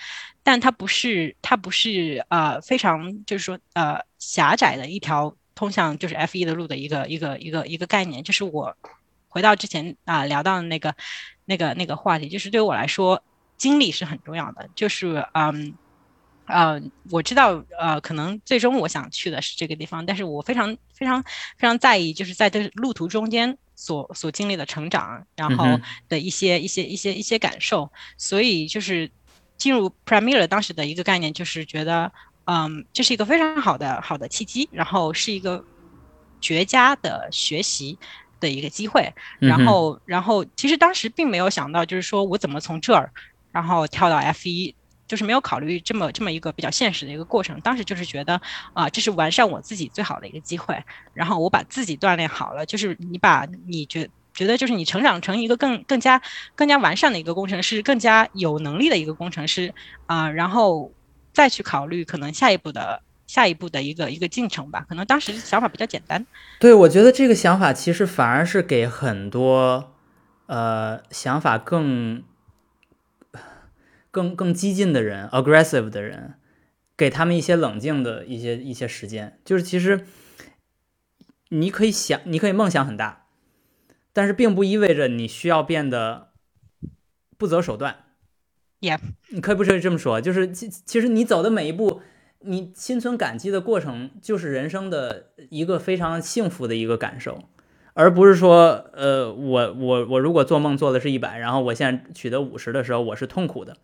[0.43, 8.75] 但它不是它不是呃非常就是说呃狭窄的一条通向就是 F 一的路的一个一个一个一个概念，就是我
[9.29, 10.95] 回到之前啊、聊到的那个
[11.45, 13.23] 那个那个话题，就是对于我来说，
[13.57, 15.75] 经历是很重要的，就是嗯。
[16.47, 16.79] 呃，
[17.11, 29.11] 我知道，呃，可能最终我想去的是这个地方，但是我非常非常非常在意，就是在这路途中间所所经历的成长，然后的一些一些一些一些感受，所以就是
[29.57, 32.13] 进入 Premier 当时的一个概念，就是觉得，
[32.45, 35.65] 嗯，这是一个非常好的好的契机，然后是一个
[36.43, 37.99] 绝佳的学习
[38.39, 43.11] 的一个机会，然后然后其实当时并没有想到，就是说我怎么从这儿，
[43.51, 44.75] 然后跳到 F 一。
[45.07, 48.41] 就是没有考虑这么这么一个比较现实的一个过程，当时就是觉得
[48.73, 50.83] 啊，这是完善我自己最好的一个机会。
[51.13, 56.21] 然后我把自己锻炼好了，就是你把你觉觉得就是你成长成一个更更加
[56.55, 59.75] 更加完善的一个工程师，更加有能力的一个工程师
[60.07, 60.91] 啊，然后
[61.33, 64.87] 再去考虑可能下一步的下一步的一个一个进程吧。
[64.89, 66.27] 可能当时想法比较简单。
[66.59, 69.93] 对，我觉得这个想法其实反而是给很多
[70.47, 72.23] 呃想法更。
[74.15, 76.35] 更更激进的人，aggressive 的人，
[76.97, 79.41] 给他们一些冷静的一些一些时间。
[79.45, 80.07] 就是其实
[81.49, 83.27] 你可以想，你可以梦想很大，
[84.13, 86.29] 但是并不意味着你需要变得
[87.37, 88.05] 不择手段。
[88.81, 89.01] Yeah，
[89.31, 90.21] 你可以不可以这么说？
[90.21, 92.01] 就是其其实你走的每一步，
[92.39, 97.49] 你心存感激的过程，就是人生的一个非常幸福的一个感受，
[97.95, 103.77] 而不是说，呃，我我我如果做梦做的是一百，然后我现在取得五十的时候，我是痛苦的。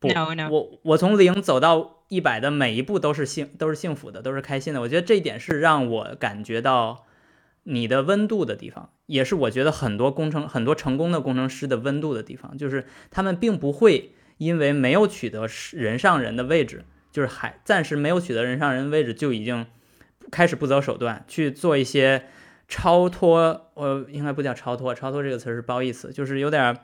[0.00, 0.08] 不，
[0.50, 4.80] 我我从零走到一百的每一步都是幸都是幸福的，都是开心的。
[4.80, 7.04] 我觉得这一点是让我感觉到
[7.64, 16.82] 你的温度的地方，也是我觉得很多工程很多成功的工程师的温度的地方，就是他们并不会因为没有取得人上人的位置，
[17.12, 19.66] 就是还暂时没有取得人上人位置，就已经
[20.30, 22.24] 开始不择手段去做一些
[22.68, 26.74] 超脱，呃，应该不叫超脱，超脱这个词是褒义词，就是有点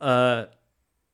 [0.00, 0.48] 呃。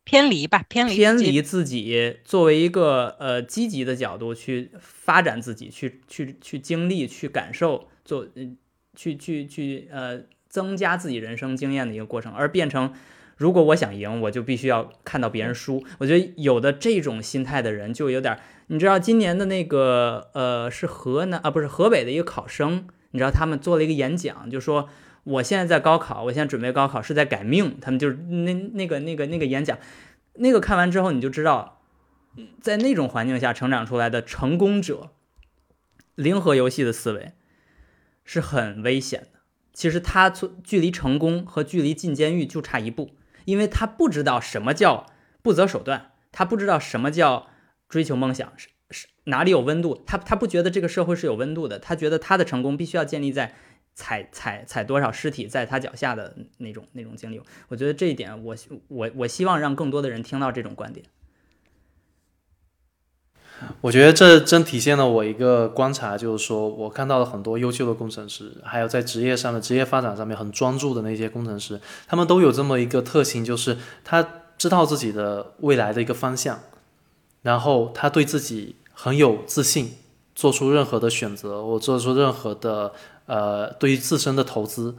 [0.08, 8.56] 偏离吧，偏离偏离自己，作为一个呃积极的角度去发展自己，去去去经历，去感受，做嗯
[8.96, 12.94] 去去去呃增加自己人生经验的一个过程，而变成
[13.36, 15.84] 如果我想赢，我就必须要看到别人输。
[15.98, 18.38] 我觉得有的这种心态的人就有点，
[18.68, 24.88] 你知道今年的那个呃是河南啊不是河北的一个考生，你知道他们做了一个演讲，就说。
[25.28, 27.78] 我现在在高考，我现在准备高考是在改命。
[27.80, 29.78] 他们就是那那个那个那个演讲，
[30.34, 31.82] 那个看完之后你就知道，
[32.62, 35.10] 在那种环境下成长出来的成功者，
[36.14, 37.32] 零和游戏的思维
[38.24, 39.40] 是很危险的。
[39.74, 43.10] 其实他从距离成功和距离进监狱就差一步，
[43.44, 45.06] 因为他不知道什么叫
[45.42, 47.48] 不择手段，他不知道什么叫
[47.88, 53.54] 追求梦想是是哪里有温度，他他不觉得这个社会是有温度的，他觉得他的成功必须要建立在。
[53.98, 58.54] 踩踩踩多少尸体在他脚下的那种那种经历，我觉得这一点，我
[58.86, 61.04] 我我希望让更多的人听到这种观点。
[63.80, 76.60] 我觉得这真体现了我一个观察，就是说我看到了很多优秀的工程师，还有在职业上的职业发展上面很专注的那些工程师，他们都有这么一个特性，就是他知道自己的未来的一个方向，
[77.42, 79.94] 然后他对自己很有自信，
[80.36, 82.92] 做出任何的选择，我做出任何的。
[83.28, 84.96] 呃，对于自身的投资，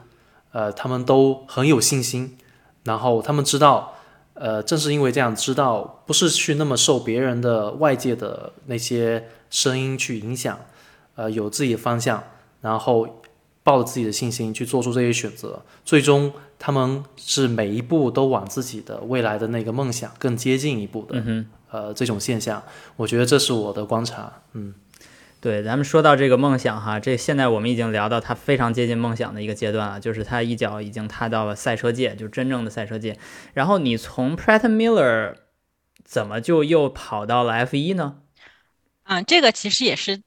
[0.52, 2.38] 呃，他们都很有信心。
[2.84, 3.96] 然后他们知道，
[4.36, 10.58] 呃，正是因为这样，知道不是去那么受别人的外界的那些声音去影响，
[11.16, 12.24] 呃，有自己的方向，
[12.62, 13.22] 然后
[13.64, 15.62] 抱着自己的信心去做出这些选择。
[15.84, 21.22] 最终，他们是每一步都往自己的未来的那个梦想更接近一步的。
[21.72, 22.64] 呃，这种现象，
[22.96, 24.32] 我觉得这是我的观察。
[24.54, 24.74] 嗯。
[25.42, 33.18] 对，咱们说到这个梦想哈，这现在我们已经聊到他非常接近梦想的一个阶段了，就是他一脚已经踏到了赛车界，就是真正的赛车界。
[33.54, 35.36] 然后你从 Pratt Miller
[36.04, 38.18] 怎么就又跑到了 F 一呢？
[39.06, 40.22] 嗯，这个其实也是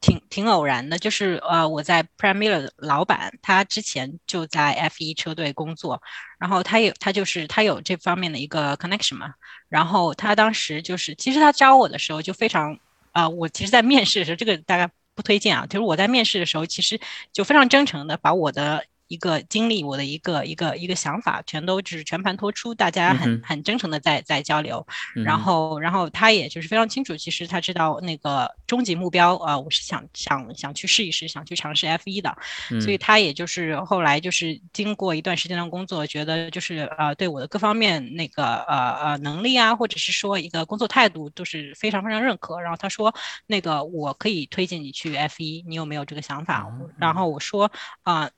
[0.00, 6.00] 挺挺偶然的，就是呃，我在 Prat Miller 老板他之前就在 F 一车队工作，
[6.38, 9.34] 然后他有他就是他有这方面的一个 connection 嘛，
[9.68, 12.78] 然后他当时就是其实他招我的时候就非常。
[13.12, 15.66] 啊，我其实，在面试的时候，这个大概不推荐啊。
[15.66, 17.00] 就是我在面试的时候，其实
[17.32, 18.84] 就非常真诚的把我的。
[19.12, 32.34] 一个经历，我的一个一个一个想法，全都就是全盘托出，大家很很真诚的在在交流，然后然后他也就是非常清楚，其实他知道那个终极目标啊，我是想想想去试一试，想去尝试 F 一的，
[32.80, 43.14] 所以他也就是后来就是经过一段时间的工作，觉得就是呃对我的各方面那个呃呃能力啊，或者是说一个工作态度都是非常非常认可，然后他说
[43.46, 46.66] 那个我可以推荐你去 F 一，你有没有这个想法？
[46.98, 47.12] 然。
[47.12, 47.70] 后我说
[48.04, 48.30] 啊。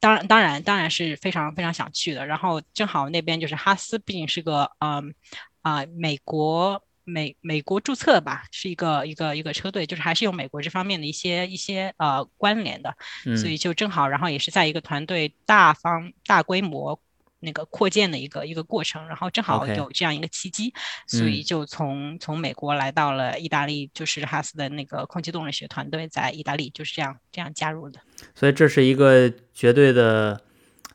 [0.00, 2.26] 当然，当然，当然是非常非常想去的。
[2.26, 5.14] 然后正好那边就是哈斯，毕竟是个嗯
[5.62, 12.96] 啊美国美美国注册吧，是一个一个一个车队，就是还是有美国这方面的一些一些呃关联的，
[13.36, 17.00] 所以就正好，然后也是在一个团队大方大规模。
[17.40, 20.72] 那个扩建的一个一个过程，然后正好有这样一个契机，
[21.06, 27.98] 所以就从从美国来到了意大利，就是哈斯的那个空气动力学团队在意大利就是这样这样加入的。
[28.34, 30.42] 所以这是一个绝对的，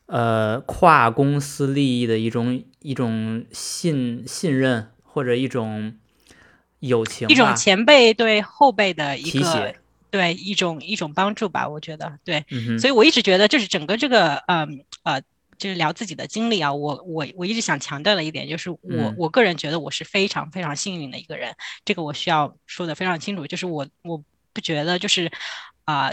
[0.05, 5.97] 呃，跨公司利益的一种一种信信任或者一种
[6.79, 9.73] 友情，一种前辈对后辈的一个
[10.11, 12.45] 对一种一种帮助吧，我觉得对，
[12.79, 15.19] 所以我一直觉得就是整个这个嗯呃。
[15.57, 23.47] 就是聊自己的经历啊，我我我一直想强调的一点就是，我我个人觉得我是非常非常幸运的一个人，这个我需要说的非常清楚。
[23.47, 25.31] 就是我我不觉得就是
[25.85, 26.11] 啊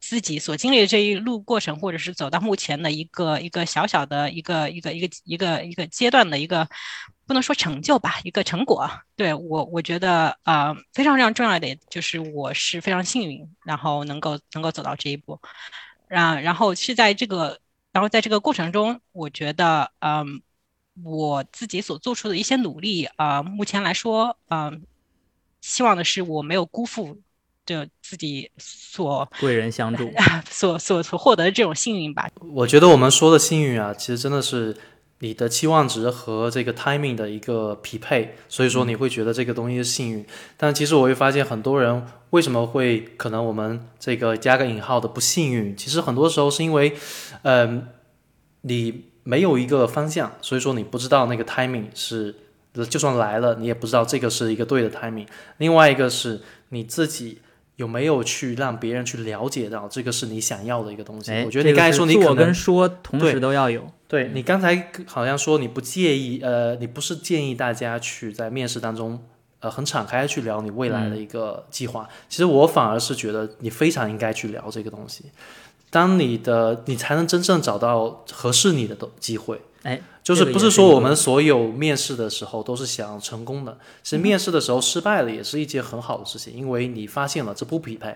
[0.00, 6.66] 自己所经历的这一路过程，或者是走到目前的一个一个小小的一个一个一个一个一个阶段的一个
[7.26, 8.90] 不能说成就吧，一个成果。
[9.16, 15.38] 对我我觉得呃非常非常重要的点就是我是非常幸运，然后能够能够走到这一步，
[16.06, 17.60] 然然后是在这个。
[17.92, 20.42] 然后在这个过程中，我觉得，嗯，
[21.02, 24.82] 我自己所做出的一些努力，啊，目前来说，嗯，
[25.60, 27.20] 希望的是我没有辜负
[27.66, 30.10] 这自己所贵人相助，
[30.50, 32.30] 所所所获得的这种幸运吧。
[32.54, 34.76] 我觉得我们说的幸运啊，其实真的是。
[35.20, 40.24] 你的期望值和这个 timing 的一个匹配，所以说你会觉得这个东西是幸运。
[40.56, 46.94] 但其实我会发现很多人为什么会可能我们这个加个引号的不幸运，其实很多时候是因为，
[47.42, 47.88] 嗯，
[48.60, 52.34] 你没有一个方向，所以说你不知道那个 timing 是，
[52.88, 55.26] 就算来了，你也不知道这个是一个对的 timing。
[55.56, 57.38] 另外一个是你自己。
[57.78, 61.30] 有没有去让别人去了解到这个是你想要的一个东西？
[61.46, 63.88] 我觉得你刚才说你可能跟说同时都要有。
[64.08, 69.22] 对你刚才好像说你不介意，呃，你不是建议大家去在面试当中，
[69.60, 72.08] 呃，很敞开去聊你未来的一个计划。
[72.28, 75.26] 其实我反而是觉得你非常应该去聊这个东西。
[75.88, 79.60] 当你的你才能真正找到合适你的的机会。
[79.84, 88.14] 哎，就是不是说我们所有面试的时候都是想成功的，其实面试的时候失败了也是一件很好的事情，因为你发现了这不匹配。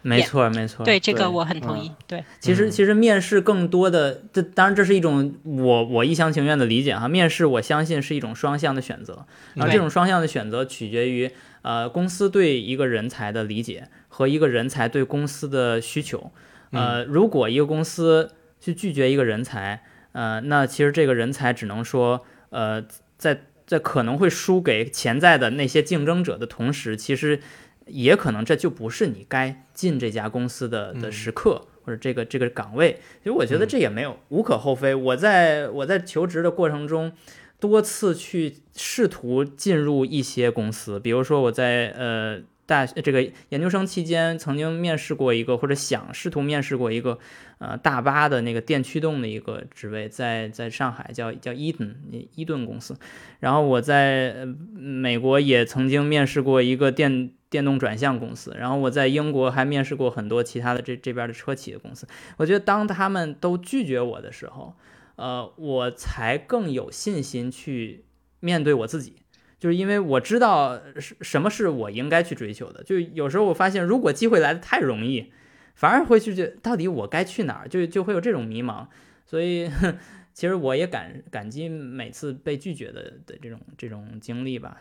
[0.00, 0.84] 没错，没错。
[0.84, 1.92] 对这个我很同意。
[2.08, 7.06] 对，其实其实面试更多的，这当然这是一种我我一厢情愿的理解哈。
[7.06, 16.32] 面试我相信是一种双向的选择，然后这种双向的选择取决于呃公司对一个人才的理解和一个人才对公司的需求。
[16.70, 19.84] 呃，如果一个公司去拒绝一个人才。
[20.12, 22.84] 呃，那其实这个人才只能说，呃，
[23.18, 27.40] 在在可能会输给潜在的那些竞争者的同时，其实
[27.86, 33.00] 也可能这就不是你该进这家公司的的时刻，或者这个这个岗位。
[33.18, 34.94] 其实我觉得这也没有无可厚非。
[34.94, 37.12] 我在我在求职的过程中，
[37.58, 42.40] 多次去试图进入一些公司，比如说我在呃。
[42.72, 47.18] 大这个研究生期间，曾经面试过一个，或者想试图面试过一个，
[47.58, 51.94] 呃，大巴的那个电驱动的一个职位，在在上海叫叫伊顿
[52.34, 52.96] 伊顿公司。
[53.40, 58.56] 然后我在美国也曾经面试过一个电电动转向公司。
[58.58, 62.08] 然后我在英国还面试过很多其他的这这边的车企的公司。
[62.38, 64.74] 我觉得当他们都拒绝我的时候，
[65.16, 68.06] 呃，我才更有信心去
[68.40, 69.16] 面对我自己。
[69.62, 75.30] 就是因为我知道什什么是我应该去追求的，就有时候我发现，如果机会来的太容易，
[75.76, 78.88] 反而会去觉到底我该去哪儿，就就会有这种迷茫。
[79.24, 79.70] 所以，
[80.34, 84.78] 其实我也感感激每次被拒绝的的这种这种经历吧。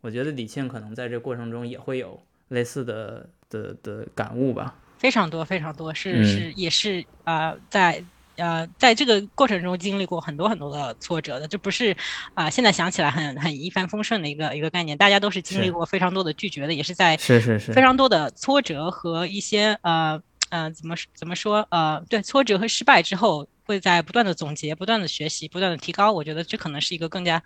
[0.00, 4.74] 我觉得李沁可能在这过程中也会有类似的的的感悟吧。
[4.98, 8.04] 非常多，非常多，是是也是啊，在。
[8.36, 11.96] 呃，在这个过程中经历过很多很多的挫折的，这不是
[12.34, 14.98] 啊，现在想起来很很一帆风顺的一个一个概念。
[14.98, 20.20] 大家都是经历过非常多的拒绝的，也是在是是是非常多的挫折和一些呃
[20.50, 26.12] 呃怎么怎么说呃对挫折和失败之后，会在不断的总结、不断的学习、不断的提高。
[26.12, 27.42] 我觉得这可能是一个更加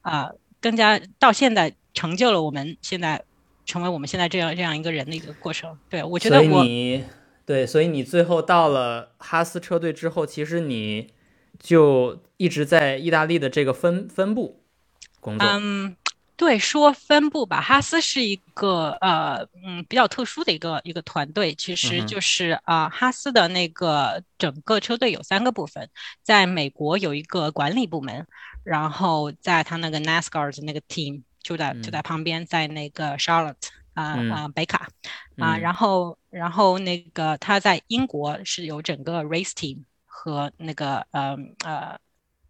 [0.00, 0.30] 啊
[0.60, 3.22] 更加到现在成就了我们现在
[3.64, 5.78] 成为我们现在这样这样一个人的一个过程。
[5.88, 6.66] 对我觉得我。
[7.44, 11.12] 对，所以你最后到了哈斯车队之后，其实你
[11.58, 14.62] 就一直在意大利的这个分分部
[15.20, 15.48] 工作。
[15.48, 15.96] 嗯，
[16.36, 25.88] 对，说分部吧，哈斯是一个呃嗯比较特殊的一个一个团队，其实就是啊哈斯的那个整个车队有三个部分，
[26.22, 28.24] 在美国有一个管理部门，
[28.62, 33.56] 然后在他那个 NASCAR 的那个 team 就在就在旁边，在那个 Charlotte。
[33.94, 34.88] 啊啊，北卡
[35.36, 41.98] 啊，然后然后那个他在英国是有整个 race team 和那个呃呃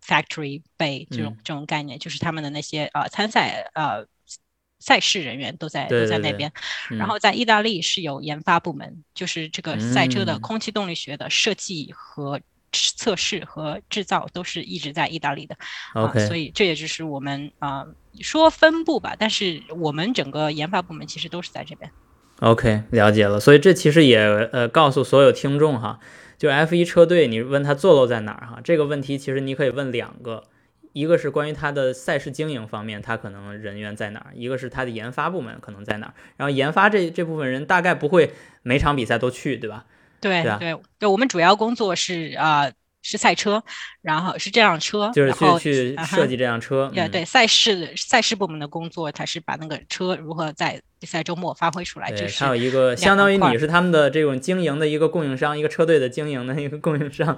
[0.01, 4.07] factory bay 这种这种概念，就是他们的那些呃参赛呃
[4.79, 6.53] 赛事人员都在都在那边。
[6.91, 12.41] 然后在意大利是有研发部门，就是这个赛车的空气动力学的设计和
[12.73, 15.57] 测试和制造都是一直在意大利的。
[15.95, 17.85] OK，所以这也就是我们啊
[18.21, 21.91] 说分布吧，但是我们整个研发部门其实都是在这边。
[22.41, 23.39] OK，了解了。
[23.39, 24.19] 所以这其实也
[24.53, 26.01] 呃告诉所有听众哈。
[26.39, 28.61] 就 F 一车队，你问他坐落在哪儿哈？
[28.65, 30.43] 这个问题其实你可以问两个，
[30.93, 36.15] 一个是关于他的赛事经营方面，他可能人员在哪儿；一个是他的研发部门可能在哪儿。
[36.37, 39.85] 然后研发这这部分人大概不会每场比赛都去，对吧？
[40.21, 42.73] 对对对，我们主要工作是啊。
[43.03, 43.63] 是赛车，
[44.01, 46.91] 然后是这辆车，就是去去设计这辆车。
[46.95, 52.11] 对对，赛事赛事部门的工作，才是把那个车如何在比赛周末发挥出来。
[52.13, 57.37] 对，还有一个相当于你是他们的这种经营的一个供应商，一个车队的经营的一个供应商。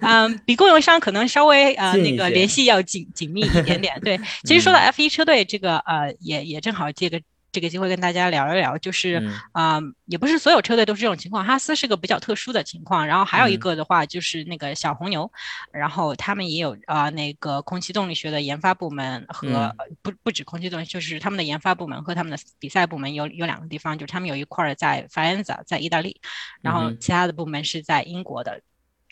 [0.00, 3.98] 嗯，比供应商可能稍微呃那个联系要紧紧密一点点。
[4.00, 7.20] 对， 其实说到 F 一车队这个呃，也也正好借个。
[7.54, 13.06] 这个机会跟大家聊一聊，就是啊，也不是所有车队都是这种情况，哈斯是个比较特殊的情况。
[13.06, 15.30] 然后还有一个的话，就是那个小红牛，
[15.72, 26.20] 然后他们也有啊，那个空气动力学的研发部门和不不止空气动力，就是他们的研发部门和他们的比赛部门有有两个地方，就是他们有一块在法兰萨，在意大利，
[26.60, 28.60] 然后其他的部门是在英国的。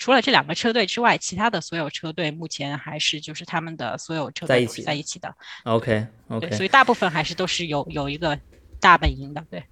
[0.02, 5.32] 除了这两个车队之外，其他的所有车队目前还是就是他们的所有车队在在一起的。
[5.62, 8.36] OK OK，所以大部分还是都是有有一个
[8.80, 9.44] 大本营的。
[9.48, 9.62] 对，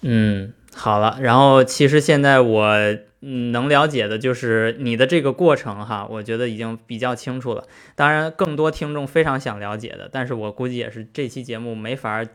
[0.00, 2.74] 嗯，好了，然后其实现在我
[3.20, 7.68] 能了解的就是你的这个过程哈，我觉得已经比较清楚了。
[7.94, 12.26] 当然，更多听众非常想了解的，但是我估计也是这期节目没法。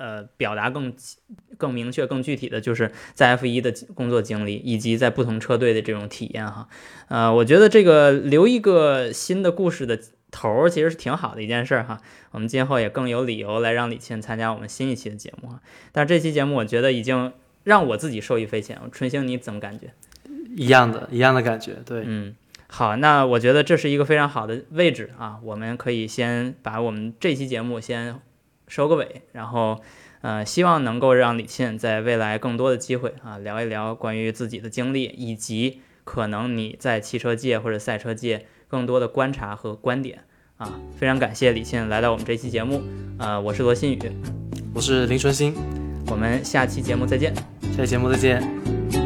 [0.00, 0.94] 呃，表达更
[1.58, 6.66] 更明确、更具体的就是在 F 一的工作经历，以及在不同车队的这种体验哈。
[7.08, 12.00] 呃，我觉得这个留一个新的故事的头儿，其实是挺好的一件事儿哈。
[12.30, 15.60] 我们今后也更有理由来让李沁参加我们新一期的节目哈。
[15.92, 17.34] 但是这期节目，我觉得已经
[17.64, 18.80] 让我自己受益匪浅。
[18.90, 19.92] 春星，你怎么感觉？
[20.56, 21.74] 一样的，一样的感觉。
[21.84, 22.34] 对，嗯，
[22.68, 28.18] 好，那我觉得这是一个非常好的位置啊，我们可以先把我们这期节目先。
[28.70, 29.80] 收个尾，然后，
[30.22, 40.20] 呃，希望能够让李沁在未来更多的机会啊，聊一聊关于自己的经历，以及可能你在汽车界或者赛车界更多的观察和观点
[40.56, 40.80] 啊。
[40.96, 42.80] 非常感谢李沁来到我们这期节目，
[43.18, 43.98] 呃，我是罗新宇，
[44.72, 45.52] 我是林春新，
[46.06, 47.34] 我们下期节目再见，
[47.76, 48.99] 下期节目再见。